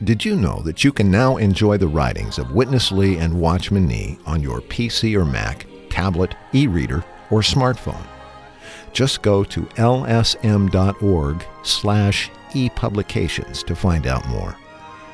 Did 0.03 0.25
you 0.25 0.35
know 0.35 0.63
that 0.63 0.83
you 0.83 0.91
can 0.91 1.11
now 1.11 1.37
enjoy 1.37 1.77
the 1.77 1.87
writings 1.87 2.39
of 2.39 2.53
Witness 2.53 2.91
Lee 2.91 3.17
and 3.17 3.39
Watchman 3.39 3.85
Nee 3.85 4.17
on 4.25 4.41
your 4.41 4.61
PC 4.61 5.13
or 5.13 5.25
Mac, 5.25 5.67
tablet, 5.91 6.33
e 6.55 6.65
reader, 6.65 7.05
or 7.29 7.41
smartphone? 7.41 8.03
Just 8.93 9.21
go 9.21 9.43
to 9.43 9.61
lsm.org 9.61 11.45
slash 11.61 12.31
epublications 12.53 13.63
to 13.63 13.75
find 13.75 14.07
out 14.07 14.27
more. 14.27 14.57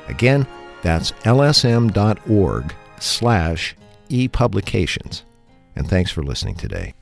Again, 0.08 0.46
that's 0.80 1.12
lsm.org 1.12 2.74
slash 2.98 3.76
epublications. 4.08 5.24
And 5.76 5.86
thanks 5.86 6.10
for 6.10 6.22
listening 6.22 6.54
today. 6.54 6.94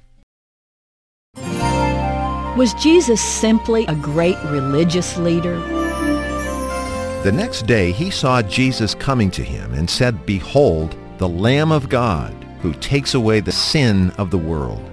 Was 2.56 2.72
Jesus 2.74 3.20
simply 3.20 3.84
a 3.86 3.96
great 3.96 4.36
religious 4.44 5.16
leader? 5.16 5.58
The 7.24 7.32
next 7.34 7.66
day 7.66 7.90
he 7.90 8.10
saw 8.10 8.42
Jesus 8.42 8.94
coming 8.94 9.28
to 9.32 9.42
him 9.42 9.74
and 9.74 9.90
said, 9.90 10.24
Behold, 10.24 10.94
the 11.18 11.28
Lamb 11.28 11.72
of 11.72 11.88
God, 11.88 12.32
who 12.60 12.72
takes 12.74 13.14
away 13.14 13.40
the 13.40 13.50
sin 13.50 14.12
of 14.18 14.30
the 14.30 14.38
world. 14.38 14.88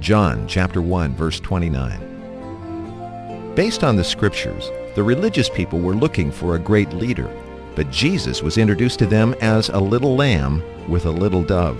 John 0.00 0.48
chapter 0.48 0.80
1 0.80 1.14
verse 1.14 1.38
29. 1.38 3.52
Based 3.54 3.84
on 3.84 3.96
the 3.96 4.04
scriptures, 4.04 4.70
the 4.94 5.02
religious 5.02 5.50
people 5.50 5.80
were 5.80 5.94
looking 5.94 6.32
for 6.32 6.54
a 6.54 6.58
great 6.58 6.94
leader, 6.94 7.30
but 7.74 7.90
Jesus 7.90 8.42
was 8.42 8.56
introduced 8.56 8.98
to 9.00 9.06
them 9.06 9.34
as 9.42 9.68
a 9.68 9.78
little 9.78 10.16
lamb 10.16 10.62
with 10.88 11.04
a 11.04 11.10
little 11.10 11.42
dove. 11.42 11.78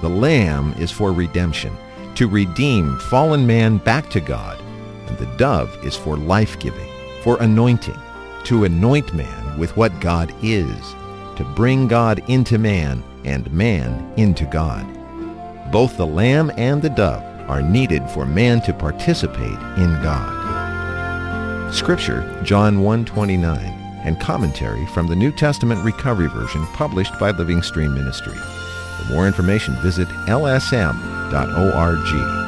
The 0.00 0.08
lamb 0.08 0.72
is 0.78 0.90
for 0.90 1.12
redemption, 1.12 1.76
to 2.16 2.28
redeem 2.28 2.98
fallen 2.98 3.46
man 3.46 3.78
back 3.78 4.08
to 4.10 4.20
God, 4.20 4.60
and 5.06 5.18
the 5.18 5.36
dove 5.36 5.76
is 5.84 5.96
for 5.96 6.16
life-giving, 6.16 6.88
for 7.22 7.40
anointing, 7.40 7.98
to 8.44 8.64
anoint 8.64 9.12
man 9.14 9.58
with 9.58 9.76
what 9.76 10.00
God 10.00 10.32
is, 10.42 10.94
to 11.36 11.52
bring 11.54 11.88
God 11.88 12.22
into 12.28 12.58
man 12.58 13.02
and 13.24 13.50
man 13.52 14.12
into 14.16 14.44
God. 14.44 14.86
Both 15.72 15.96
the 15.96 16.06
lamb 16.06 16.52
and 16.56 16.82
the 16.82 16.90
dove 16.90 17.22
are 17.48 17.62
needed 17.62 18.08
for 18.10 18.26
man 18.26 18.60
to 18.62 18.72
participate 18.72 19.58
in 19.76 20.00
God. 20.02 21.74
Scripture, 21.74 22.40
John 22.44 22.82
1:29, 22.82 23.58
and 24.04 24.20
commentary 24.20 24.86
from 24.88 25.08
the 25.08 25.16
New 25.16 25.32
Testament 25.32 25.82
Recovery 25.84 26.28
Version 26.28 26.64
published 26.74 27.18
by 27.18 27.30
Living 27.30 27.62
Stream 27.62 27.94
Ministry. 27.94 28.38
For 28.98 29.12
more 29.12 29.26
information, 29.26 29.74
visit 29.82 30.08
lsm.org. 31.34 32.43